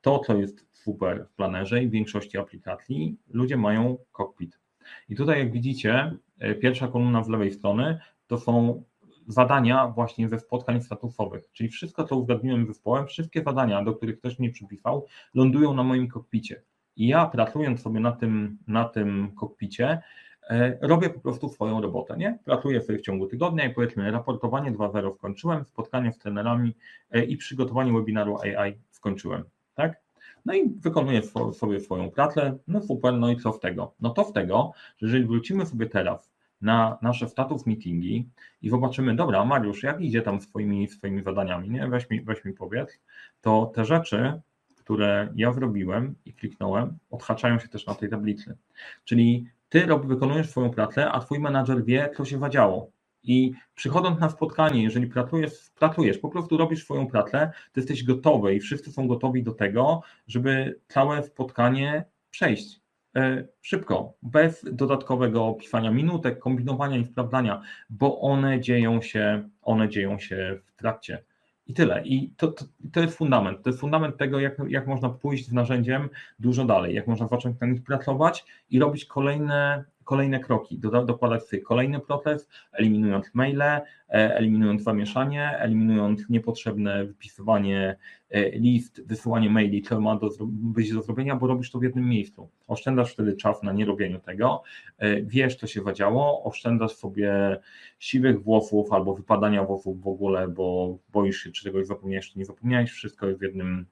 To, 0.01 0.19
co 0.19 0.37
jest 0.37 0.67
super 0.73 1.27
w 1.27 1.35
planerze 1.35 1.83
i 1.83 1.89
w 1.89 1.91
większości 1.91 2.39
aplikacji, 2.39 3.17
ludzie 3.31 3.57
mają 3.57 3.99
cockpit 4.13 4.60
i 5.09 5.17
tutaj, 5.17 5.39
jak 5.39 5.53
widzicie, 5.53 6.17
e, 6.39 6.55
pierwsza 6.55 6.89
kolumna 6.89 7.25
z 7.25 7.29
lewej 7.29 7.53
strony 7.53 7.99
to 8.27 8.39
są 8.39 8.83
zadania 9.27 9.89
właśnie 9.89 10.29
ze 10.29 10.39
spotkań 10.39 10.83
statusowych, 10.83 11.45
czyli 11.53 11.69
wszystko, 11.69 12.05
co 12.05 12.17
uzgadniłem 12.17 12.67
zespołem, 12.67 13.07
wszystkie 13.07 13.43
zadania, 13.43 13.85
do 13.85 13.95
których 13.95 14.19
ktoś 14.19 14.39
mnie 14.39 14.51
przypisał, 14.51 15.07
lądują 15.35 15.75
na 15.75 15.83
moim 15.83 16.09
kokpicie. 16.09 16.63
I 16.97 17.09
ja 17.09 17.27
pracując 17.27 17.83
sobie 17.83 18.01
na 18.01 18.13
tym, 18.13 18.59
na 18.67 18.85
tym 18.85 19.33
kokpicie, 19.35 20.03
e, 20.51 20.79
robię 20.81 21.11
po 21.11 21.21
prostu 21.21 21.49
swoją 21.49 21.81
robotę, 21.81 22.17
nie? 22.17 22.39
Pracuję 22.45 22.81
sobie 22.81 22.99
w 22.99 23.03
ciągu 23.03 23.27
tygodnia 23.27 23.65
i 23.65 23.75
powiedzmy 23.75 24.11
raportowanie 24.11 24.73
2.0 24.73 25.15
skończyłem, 25.15 25.65
spotkanie 25.65 26.13
z 26.13 26.19
trenerami 26.19 26.77
e, 27.11 27.25
i 27.25 27.37
przygotowanie 27.37 27.93
webinaru 27.93 28.39
AI 28.39 28.79
skończyłem, 28.91 29.45
tak? 29.75 30.10
No 30.45 30.55
i 30.55 30.69
wykonuje 30.69 31.23
sobie 31.53 31.81
swoją 31.81 32.11
pracę, 32.11 32.59
no 32.69 32.83
super, 32.83 33.15
no 33.15 33.31
i 33.31 33.37
co 33.37 33.53
w 33.53 33.61
tego? 33.61 33.95
No 34.01 34.11
to 34.11 34.25
w 34.25 34.33
tego, 34.33 34.73
że 34.99 35.07
jeżeli 35.07 35.25
wrócimy 35.25 35.67
sobie 35.67 35.87
teraz 35.87 36.33
na 36.61 36.99
nasze 37.03 37.29
status 37.29 37.67
meetingi 37.67 38.29
i 38.63 38.71
zobaczymy, 38.71 39.17
dobra, 39.17 39.45
Mariusz, 39.45 39.83
jak 39.83 40.01
idzie 40.01 40.23
tam 40.23 40.41
swoimi, 40.41 40.89
swoimi 40.89 41.23
zadaniami, 41.23 41.71
nie? 41.71 41.89
Weź 41.89 42.11
mi, 42.11 42.21
weź 42.21 42.45
mi 42.45 42.53
powiedz, 42.53 42.99
to 43.41 43.73
te 43.75 43.85
rzeczy, 43.85 44.41
które 44.77 45.29
ja 45.37 45.53
zrobiłem 45.53 46.15
i 46.25 46.33
kliknąłem, 46.33 46.99
odhaczają 47.11 47.59
się 47.59 47.69
też 47.69 47.87
na 47.87 47.95
tej 47.95 48.09
tablicy. 48.09 48.57
Czyli 49.05 49.47
ty 49.69 49.87
rob, 49.87 50.07
wykonujesz 50.07 50.51
swoją 50.51 50.71
pracę, 50.71 51.11
a 51.11 51.21
twój 51.21 51.39
menadżer 51.39 51.85
wie, 51.85 52.11
co 52.17 52.25
się 52.25 52.39
wadziało. 52.39 52.91
I 53.23 53.53
przychodząc 53.75 54.21
na 54.21 54.31
spotkanie, 54.31 54.83
jeżeli 54.83 55.07
pracujesz, 55.07 55.71
pracujesz, 55.79 56.19
po 56.19 56.29
prostu 56.29 56.57
robisz 56.57 56.85
swoją 56.85 57.07
pracę, 57.07 57.51
to 57.73 57.81
jesteś 57.81 58.05
gotowy 58.05 58.55
i 58.55 58.61
wszyscy 58.61 58.93
są 58.93 59.09
gotowi 59.09 59.43
do 59.43 59.53
tego, 59.53 60.03
żeby 60.27 60.81
całe 60.89 61.23
spotkanie 61.23 62.05
przejść 62.31 62.81
e, 63.17 63.45
szybko, 63.63 64.13
bez 64.23 64.65
dodatkowego 64.73 65.55
pisania 65.55 65.91
minutek, 65.91 66.39
kombinowania 66.39 66.97
i 66.97 67.05
sprawdzania, 67.05 67.63
bo 67.91 68.21
one 68.21 68.61
dzieją 68.61 69.03
się, 69.03 69.49
one 69.63 69.89
dzieją 69.89 70.19
się 70.19 70.59
w 70.67 70.77
trakcie. 70.77 71.25
I 71.67 71.75
tyle. 71.75 72.03
I 72.05 72.35
to, 72.37 72.49
to, 72.49 72.65
to, 72.93 73.01
jest 73.01 73.17
fundament. 73.17 73.63
To 73.63 73.71
jest 73.71 73.81
fundament 73.81 74.17
tego, 74.17 74.41
jak, 74.41 74.57
jak 74.69 74.87
można 74.87 75.09
pójść 75.09 75.47
z 75.47 75.53
narzędziem 75.53 76.09
dużo 76.39 76.65
dalej, 76.65 76.95
jak 76.95 77.07
można 77.07 77.29
zacząć 77.29 77.61
na 77.61 77.67
nich 77.67 77.83
pracować 77.83 78.45
i 78.71 78.79
robić 78.79 79.05
kolejne 79.05 79.85
kolejne 80.11 80.41
kroki, 80.41 80.79
dokładać 81.07 81.43
sobie 81.43 81.63
kolejny 81.63 82.01
proces, 82.01 82.49
eliminując 82.73 83.35
maile, 83.35 83.63
e, 83.63 83.83
eliminując 84.09 84.83
zamieszanie, 84.83 85.59
eliminując 85.59 86.29
niepotrzebne 86.29 87.05
wypisywanie 87.05 87.97
e, 88.31 88.51
list, 88.51 89.07
wysyłanie 89.07 89.51
maili, 89.51 89.83
co 89.83 90.01
ma 90.01 90.17
do, 90.17 90.29
być 90.47 90.93
do 90.93 91.03
zrobienia, 91.03 91.37
bo 91.37 91.47
robisz 91.47 91.71
to 91.71 91.79
w 91.79 91.83
jednym 91.83 92.09
miejscu. 92.09 92.49
Oszczędzasz 92.67 93.13
wtedy 93.13 93.37
czas 93.37 93.63
na 93.63 93.73
nierobieniu 93.73 94.19
tego, 94.19 94.63
e, 94.99 95.23
wiesz, 95.23 95.57
co 95.57 95.67
się 95.67 95.83
zadziało, 95.83 96.45
oszczędzasz 96.45 96.93
sobie 96.93 97.59
siwych 97.99 98.43
włosów 98.43 98.93
albo 98.93 99.15
wypadania 99.15 99.65
włosów 99.65 100.03
w 100.03 100.09
ogóle, 100.09 100.49
bo 100.49 100.99
boisz 101.13 101.37
się, 101.37 101.51
czy 101.51 101.65
czegoś 101.65 101.87
zapomniałeś, 101.87 102.33
czy 102.33 102.39
nie 102.39 102.45
zapomniałeś, 102.45 102.91
wszystko 102.91 103.27
jest 103.27 103.39
w 103.39 103.43
jednym, 103.43 103.87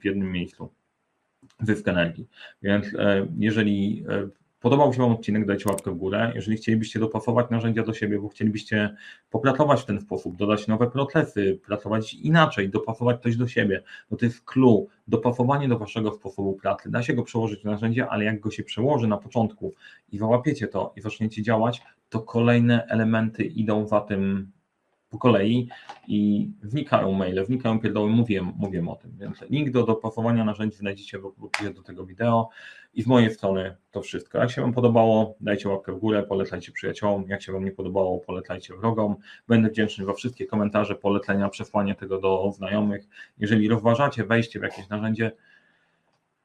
w 0.00 0.04
jednym 0.04 0.32
miejscu. 0.32 0.68
Zysk 1.60 1.88
energii. 1.88 2.28
Więc 2.62 2.86
jeżeli 3.38 4.04
Podobał 4.62 4.92
się 4.92 4.98
Wam 5.02 5.12
odcinek, 5.12 5.46
dajcie 5.46 5.68
łapkę 5.68 5.90
w 5.90 5.94
górę. 5.94 6.32
Jeżeli 6.34 6.56
chcielibyście 6.56 6.98
dopasować 7.00 7.50
narzędzia 7.50 7.82
do 7.82 7.94
siebie, 7.94 8.18
bo 8.18 8.28
chcielibyście 8.28 8.96
popracować 9.30 9.80
w 9.80 9.84
ten 9.84 10.00
sposób, 10.00 10.36
dodać 10.36 10.68
nowe 10.68 10.90
procesy, 10.90 11.60
pracować 11.66 12.14
inaczej, 12.14 12.68
dopasować 12.68 13.22
coś 13.22 13.36
do 13.36 13.48
siebie, 13.48 13.82
bo 14.10 14.16
to 14.16 14.24
jest 14.24 14.44
clue, 14.44 14.86
dopasowanie 15.08 15.68
do 15.68 15.78
Waszego 15.78 16.12
sposobu 16.12 16.54
pracy. 16.54 16.90
Da 16.90 17.02
się 17.02 17.14
go 17.14 17.22
przełożyć 17.22 17.60
w 17.60 17.64
narzędzie, 17.64 18.08
ale 18.08 18.24
jak 18.24 18.40
go 18.40 18.50
się 18.50 18.62
przełoży 18.62 19.06
na 19.06 19.18
początku 19.18 19.74
i 20.12 20.18
załapiecie 20.18 20.68
to 20.68 20.92
i 20.96 21.00
zaczniecie 21.00 21.42
działać, 21.42 21.82
to 22.08 22.20
kolejne 22.20 22.86
elementy 22.86 23.44
idą 23.44 23.86
za 23.86 24.00
tym 24.00 24.52
po 25.12 25.18
kolei 25.18 25.68
i 26.08 26.50
wnikają 26.62 27.12
maile, 27.12 27.44
wnikają 27.44 27.80
pierdoły, 27.80 28.10
mówię, 28.10 28.42
mówię 28.56 28.84
o 28.88 28.96
tym, 28.96 29.12
więc 29.20 29.40
link 29.50 29.70
do 29.70 29.86
dopasowania 29.86 30.44
narzędzi 30.44 30.76
znajdziecie 30.76 31.18
w 31.18 31.26
opisie 31.26 31.74
do 31.74 31.82
tego 31.82 32.06
wideo 32.06 32.48
i 32.94 33.02
z 33.02 33.06
mojej 33.06 33.30
strony 33.30 33.76
to 33.90 34.02
wszystko. 34.02 34.38
Jak 34.38 34.50
się 34.50 34.62
Wam 34.62 34.72
podobało, 34.72 35.34
dajcie 35.40 35.68
łapkę 35.68 35.92
w 35.92 35.98
górę, 35.98 36.22
polecajcie 36.22 36.72
przyjaciołom, 36.72 37.24
jak 37.28 37.42
się 37.42 37.52
Wam 37.52 37.64
nie 37.64 37.72
podobało, 37.72 38.18
polecajcie 38.18 38.74
wrogom. 38.76 39.16
Będę 39.48 39.68
wdzięczny 39.68 40.04
za 40.04 40.12
wszystkie 40.12 40.46
komentarze, 40.46 40.94
polecenia, 40.94 41.48
przesłanie 41.48 41.94
tego 41.94 42.20
do 42.20 42.52
znajomych. 42.56 43.08
Jeżeli 43.38 43.68
rozważacie 43.68 44.24
wejście 44.24 44.60
w 44.60 44.62
jakieś 44.62 44.88
narzędzie, 44.88 45.32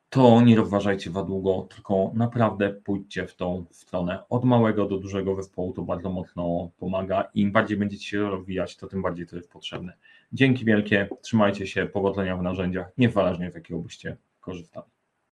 to 0.10 0.42
nie 0.42 0.56
rozważajcie 0.56 1.12
za 1.12 1.24
długo, 1.24 1.68
tylko 1.76 2.12
naprawdę 2.14 2.70
pójdźcie 2.70 3.28
w 3.28 3.36
tą 3.36 3.66
stronę. 3.72 4.24
Od 4.30 4.46
małego 4.46 4.86
do 4.86 4.98
dużego 4.98 5.36
zespołu 5.36 5.74
to 5.74 5.82
bardzo 5.82 6.10
mocno 6.10 6.70
pomaga. 6.80 7.30
Im 7.34 7.52
bardziej 7.52 7.78
będziecie 7.78 8.06
się 8.06 8.30
rozwijać, 8.30 8.78
to 8.78 8.88
tym 8.88 9.02
bardziej 9.02 9.28
to 9.28 9.36
jest 9.36 9.52
potrzebne. 9.52 9.94
Dzięki 10.34 10.66
wielkie, 10.66 11.10
trzymajcie 11.22 11.68
się, 11.68 11.86
powodzenia 11.86 12.38
w 12.38 12.44
narzędziach, 12.44 12.92
niezależnie 12.98 13.52
z 13.52 13.56
jakiego 13.56 13.80
byście 13.80 14.18
korzystali. 14.40 14.97